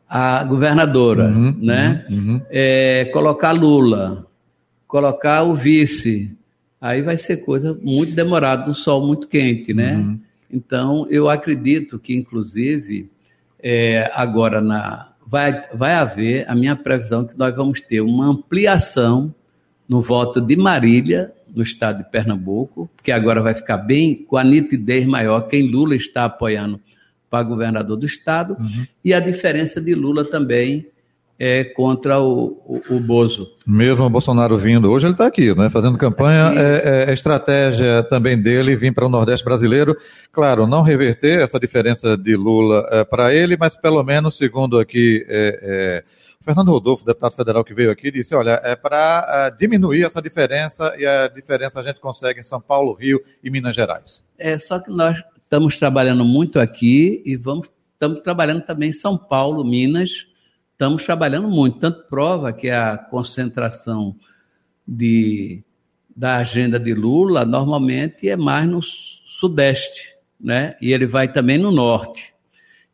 a 0.08 0.44
governadora, 0.46 1.26
uhum, 1.26 1.54
né? 1.62 2.06
Uhum, 2.10 2.18
uhum. 2.18 2.42
É, 2.50 3.06
colocar 3.12 3.52
Lula, 3.52 4.26
colocar 4.88 5.44
o 5.44 5.54
vice, 5.54 6.34
aí 6.80 7.02
vai 7.02 7.18
ser 7.18 7.38
coisa 7.38 7.78
muito 7.84 8.14
demorada, 8.14 8.70
um 8.70 8.74
sol 8.74 9.06
muito 9.06 9.28
quente, 9.28 9.74
né? 9.74 9.98
Uhum. 9.98 10.20
Então, 10.50 11.06
eu 11.10 11.30
acredito 11.30 12.00
que, 12.00 12.16
inclusive, 12.16 13.12
é, 13.62 14.10
agora 14.14 14.62
na, 14.62 15.12
vai, 15.28 15.62
vai 15.74 15.94
haver, 15.94 16.50
a 16.50 16.56
minha 16.56 16.76
previsão 16.78 17.24
é 17.24 17.26
que 17.26 17.38
nós 17.38 17.54
vamos 17.54 17.82
ter 17.82 18.00
uma 18.00 18.28
ampliação 18.28 19.36
no 19.90 20.02
voto 20.02 20.40
de 20.40 20.56
Marília, 20.56 21.32
no 21.54 21.64
estado 21.64 21.98
de 21.98 22.12
Pernambuco, 22.12 22.88
que 23.04 23.12
agora 23.12 23.42
vai 23.42 23.56
ficar 23.56 23.78
bem 23.78 24.24
com 24.24 24.38
a 24.38 24.44
nitidez 24.44 25.08
maior 25.08 25.42
quem 25.42 25.68
Lula 25.68 25.96
está 25.96 26.26
apoiando 26.26 26.80
para 27.28 27.44
governador 27.44 27.98
do 27.98 28.06
estado, 28.06 28.56
uhum. 28.60 28.86
e 29.04 29.14
a 29.14 29.20
diferença 29.20 29.82
de 29.82 29.96
Lula 29.96 30.24
também 30.24 30.88
é, 31.40 31.64
contra 31.64 32.20
o, 32.20 32.60
o, 32.66 32.96
o, 32.96 33.00
Bozo. 33.00 33.48
Mesmo 33.66 34.04
o 34.04 34.10
Bolsonaro 34.10 34.58
vindo, 34.58 34.92
hoje 34.92 35.06
ele 35.06 35.14
está 35.14 35.26
aqui, 35.26 35.56
né, 35.56 35.70
fazendo 35.70 35.98
campanha, 35.98 36.52
é, 36.54 37.06
é, 37.06 37.10
é, 37.10 37.14
estratégia 37.14 38.04
também 38.04 38.38
dele 38.40 38.76
vir 38.76 38.94
para 38.94 39.06
o 39.06 39.10
Nordeste 39.10 39.46
brasileiro, 39.46 39.96
claro, 40.34 40.68
não 40.68 40.82
reverter 40.82 41.40
essa 41.42 41.60
diferença 41.60 42.18
de 42.18 42.36
Lula 42.36 42.86
é, 42.92 43.06
para 43.06 43.34
ele, 43.34 43.56
mas 43.58 43.76
pelo 43.76 44.04
menos, 44.04 44.38
segundo 44.38 44.78
aqui 44.78 45.26
é, 45.30 45.60
é, 45.62 46.04
Fernando 46.42 46.72
Rodolfo, 46.72 47.04
deputado 47.04 47.36
federal 47.36 47.66
que 47.66 47.74
veio 47.74 47.92
aqui, 47.92 48.10
disse, 48.10 48.34
olha, 48.34 48.62
é 48.64 48.74
para 48.74 49.50
diminuir 49.50 50.06
essa 50.06 50.22
diferença 50.22 50.96
e 50.98 51.06
a 51.06 51.28
diferença 51.28 51.82
a 51.82 51.84
gente 51.84 52.00
consegue 52.00 52.40
em 52.40 52.44
São 52.44 52.62
Paulo, 52.62 52.94
Rio 52.94 53.22
e 53.44 53.50
Minas 53.52 53.76
Gerais. 53.76 54.24
É, 54.38 54.58
só 54.58 54.80
que 54.80 54.90
nós 54.90 55.22
estamos 55.36 55.76
trabalhando 55.76 56.24
muito 56.24 56.58
aqui 56.58 57.22
e 57.26 57.36
vamos, 57.36 57.70
estamos 57.92 58.22
trabalhando 58.22 58.62
também 58.62 58.90
em 58.90 58.94
São 58.94 59.18
Paulo, 59.18 59.66
Minas, 59.66 60.28
estamos 60.72 61.04
trabalhando 61.04 61.50
muito, 61.50 61.78
tanto 61.80 62.08
prova 62.08 62.54
que 62.54 62.70
a 62.70 62.98
concentração 62.98 64.16
de, 64.88 65.62
da 66.16 66.38
agenda 66.38 66.80
de 66.80 66.94
Lula 66.94 67.44
normalmente 67.44 68.30
é 68.30 68.38
mais 68.38 68.66
no 68.66 68.82
sudeste, 68.82 70.16
né? 70.40 70.78
E 70.82 70.94
ele 70.94 71.06
vai 71.06 71.30
também 71.30 71.58
no 71.58 71.70
norte. 71.70 72.34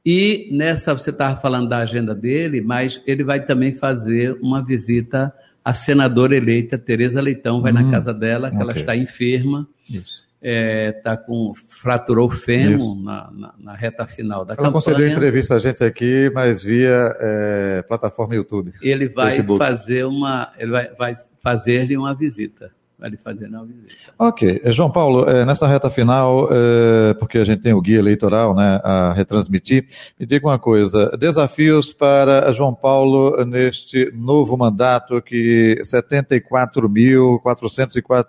E 0.06 0.50
nessa, 0.52 0.94
você 0.94 1.10
estava 1.10 1.40
falando 1.40 1.68
da 1.68 1.80
agenda 1.80 2.14
dele, 2.14 2.62
mas 2.62 3.02
ele 3.08 3.24
vai 3.24 3.44
também 3.44 3.74
fazer 3.74 4.38
uma 4.42 4.64
visita 4.64 5.34
à 5.64 5.74
senadora 5.74 6.36
eleita 6.36 6.78
Tereza 6.78 7.20
Leitão, 7.20 7.62
vai 7.62 7.72
hum, 7.72 7.76
na 7.76 7.92
casa 7.92 8.14
dela, 8.14 8.50
que 8.50 8.56
okay. 8.56 8.64
ela 8.64 8.78
está 8.78 8.96
enferma. 8.96 9.68
Isso 9.90 10.26
é, 10.48 10.92
tá 10.92 11.18
com 11.18 11.54
fraturou 11.56 12.28
o 12.28 12.30
fêmur 12.30 12.96
na, 13.04 13.32
na, 13.32 13.54
na, 13.58 13.76
reta 13.76 14.06
final 14.06 14.46
da 14.46 14.54
Ela 14.54 14.58
campanha. 14.58 14.74
concedeu 14.74 15.08
entrevista 15.08 15.56
a 15.56 15.60
gente 15.60 15.84
aqui, 15.84 16.32
mas 16.36 16.64
via 16.64 17.18
é, 17.20 17.82
plataforma 17.88 18.36
YouTube. 18.36 18.72
Ele 18.80 19.10
vai 19.10 19.32
Facebook. 19.32 19.58
fazer 19.58 20.06
uma, 20.06 20.54
ele 20.60 20.70
vai, 20.70 20.94
vai 20.94 21.14
fazer-lhe 21.42 21.98
uma 21.98 22.14
visita. 22.14 22.72
Vai 22.98 23.10
lhe 23.10 23.18
fazer 23.18 23.48
uma 23.48 23.66
visita. 23.66 23.94
Ok, 24.18 24.62
é, 24.64 24.72
João 24.72 24.90
Paulo, 24.90 25.30
é, 25.30 25.44
nessa 25.46 25.68
reta 25.68 25.90
final, 25.90 26.48
é, 26.50 27.14
porque 27.16 27.38
a 27.38 27.44
gente 27.44 27.62
tem 27.62 27.74
o 27.74 27.82
guia 27.82 28.00
eleitoral, 28.00 28.56
né, 28.56 28.80
a 28.84 29.12
retransmitir, 29.12 29.86
me 30.18 30.26
diga 30.26 30.48
uma 30.48 30.58
coisa: 30.58 31.10
desafios 31.18 31.92
para 31.92 32.50
João 32.54 32.74
Paulo 32.74 33.44
neste 33.46 34.10
novo 34.14 34.56
mandato 34.58 35.22
que 35.22 35.78
74.441 35.84 38.26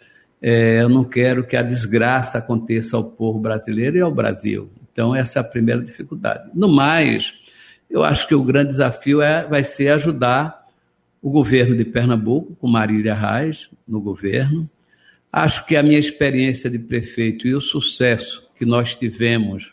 é? 0.42 0.82
Eu 0.82 0.90
não 0.90 1.04
quero 1.04 1.42
que 1.42 1.56
a 1.56 1.62
desgraça 1.62 2.36
aconteça 2.36 2.98
ao 2.98 3.04
povo 3.04 3.40
brasileiro 3.40 3.96
e 3.96 4.00
ao 4.02 4.12
Brasil. 4.12 4.70
Então, 4.92 5.16
essa 5.16 5.38
é 5.38 5.40
a 5.40 5.44
primeira 5.44 5.82
dificuldade. 5.82 6.50
No 6.54 6.68
mais, 6.68 7.32
eu 7.88 8.04
acho 8.04 8.28
que 8.28 8.34
o 8.34 8.44
grande 8.44 8.68
desafio 8.68 9.22
é, 9.22 9.48
vai 9.48 9.64
ser 9.64 9.88
ajudar 9.88 10.61
o 11.22 11.30
governo 11.30 11.76
de 11.76 11.84
Pernambuco, 11.84 12.56
com 12.56 12.66
Marília 12.66 13.14
Reis 13.14 13.70
no 13.86 14.00
governo. 14.00 14.68
Acho 15.32 15.64
que 15.64 15.76
a 15.76 15.82
minha 15.82 15.98
experiência 15.98 16.68
de 16.68 16.80
prefeito 16.80 17.46
e 17.46 17.54
o 17.54 17.60
sucesso 17.60 18.46
que 18.56 18.66
nós 18.66 18.94
tivemos 18.96 19.72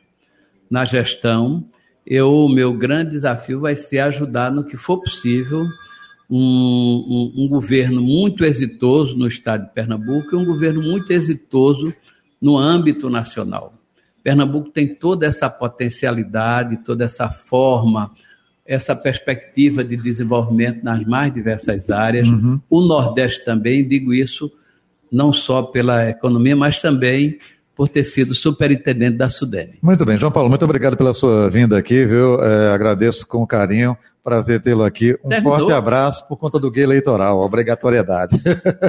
na 0.70 0.86
gestão, 0.86 1.68
eu, 2.06 2.32
o 2.32 2.50
meu 2.50 2.72
grande 2.74 3.12
desafio 3.12 3.60
vai 3.60 3.76
ser 3.76 4.00
ajudar 4.00 4.52
no 4.52 4.64
que 4.64 4.78
for 4.78 5.02
possível 5.02 5.66
um, 6.30 6.38
um, 6.38 7.44
um, 7.44 7.48
governo 7.48 8.02
muito 8.02 8.46
exitoso 8.46 9.18
no 9.18 9.28
estado 9.28 9.66
de 9.66 9.74
Pernambuco 9.74 10.36
e 10.36 10.38
um 10.38 10.46
governo 10.46 10.82
muito 10.84 11.12
exitoso 11.12 11.92
no 12.40 12.56
âmbito 12.56 13.10
nacional. 13.10 13.74
Pernambuco 14.24 14.70
tem 14.70 14.94
toda 14.94 15.26
essa 15.26 15.50
potencialidade, 15.50 16.84
toda 16.84 17.06
essa 17.06 17.30
forma, 17.30 18.12
essa 18.70 18.96
perspectiva 18.96 19.84
de 19.84 19.98
desenvolvimento 19.98 20.84
nas 20.84 21.04
mais 21.04 21.34
diversas 21.34 21.90
áreas. 21.90 22.30
Uhum. 22.30 22.62
O 22.70 22.82
Nordeste 22.82 23.44
também, 23.44 23.86
digo 23.86 24.14
isso 24.14 24.52
não 25.12 25.34
só 25.34 25.64
pela 25.64 26.08
economia, 26.08 26.56
mas 26.56 26.80
também 26.80 27.40
por 27.80 27.88
ter 27.88 28.04
sido 28.04 28.36
superintendente 28.36 29.15
da 29.15 29.30
Sudene. 29.30 29.80
Muito 29.82 30.04
bem, 30.04 30.18
João 30.18 30.34
Paulo, 30.34 30.50
muito 30.50 30.65
obrigado 30.65 30.98
pela 30.98 31.13
sua 31.13 31.50
vinda 31.50 31.78
aqui, 31.78 32.06
viu? 32.06 32.38
É, 32.44 32.74
agradeço 32.74 33.26
com 33.26 33.48
carinho, 33.48 33.98
prazer 34.22 34.62
tê-lo 34.62 34.84
aqui. 34.84 35.18
Um 35.24 35.30
Terminou. 35.30 35.58
forte 35.60 35.72
abraço 35.72 36.28
por 36.28 36.36
conta 36.36 36.60
do 36.60 36.70
guia 36.70 36.84
eleitoral, 36.84 37.39
obrigatoriedade. 37.39 38.36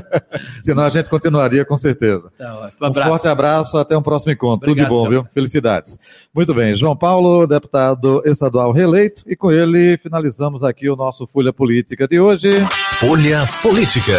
Senão 0.65 0.83
a 0.83 0.89
gente 0.89 1.09
continuaria 1.09 1.65
com 1.65 1.77
certeza. 1.77 2.33
Tá, 2.37 2.73
um, 2.83 2.89
um 2.89 2.93
forte 2.93 3.29
abraço, 3.29 3.79
até 3.79 3.97
um 3.97 4.03
próximo 4.03 4.33
encontro. 4.33 4.69
Obrigado, 4.69 4.89
Tudo 4.89 4.99
de 4.99 5.05
bom, 5.05 5.09
João. 5.09 5.23
viu? 5.23 5.33
Felicidades. 5.33 5.97
Muito 6.35 6.53
bem, 6.53 6.75
João 6.75 6.97
Paulo, 6.97 7.47
deputado 7.47 8.21
estadual 8.27 8.73
reeleito, 8.73 9.23
e 9.25 9.37
com 9.37 9.53
ele 9.53 9.99
finalizamos 9.99 10.65
aqui 10.65 10.91
o 10.91 10.97
nosso 10.97 11.29
Folha 11.29 11.53
Política 11.53 12.09
de 12.09 12.19
hoje. 12.19 12.51
Folha 12.99 13.47
Política. 13.63 14.19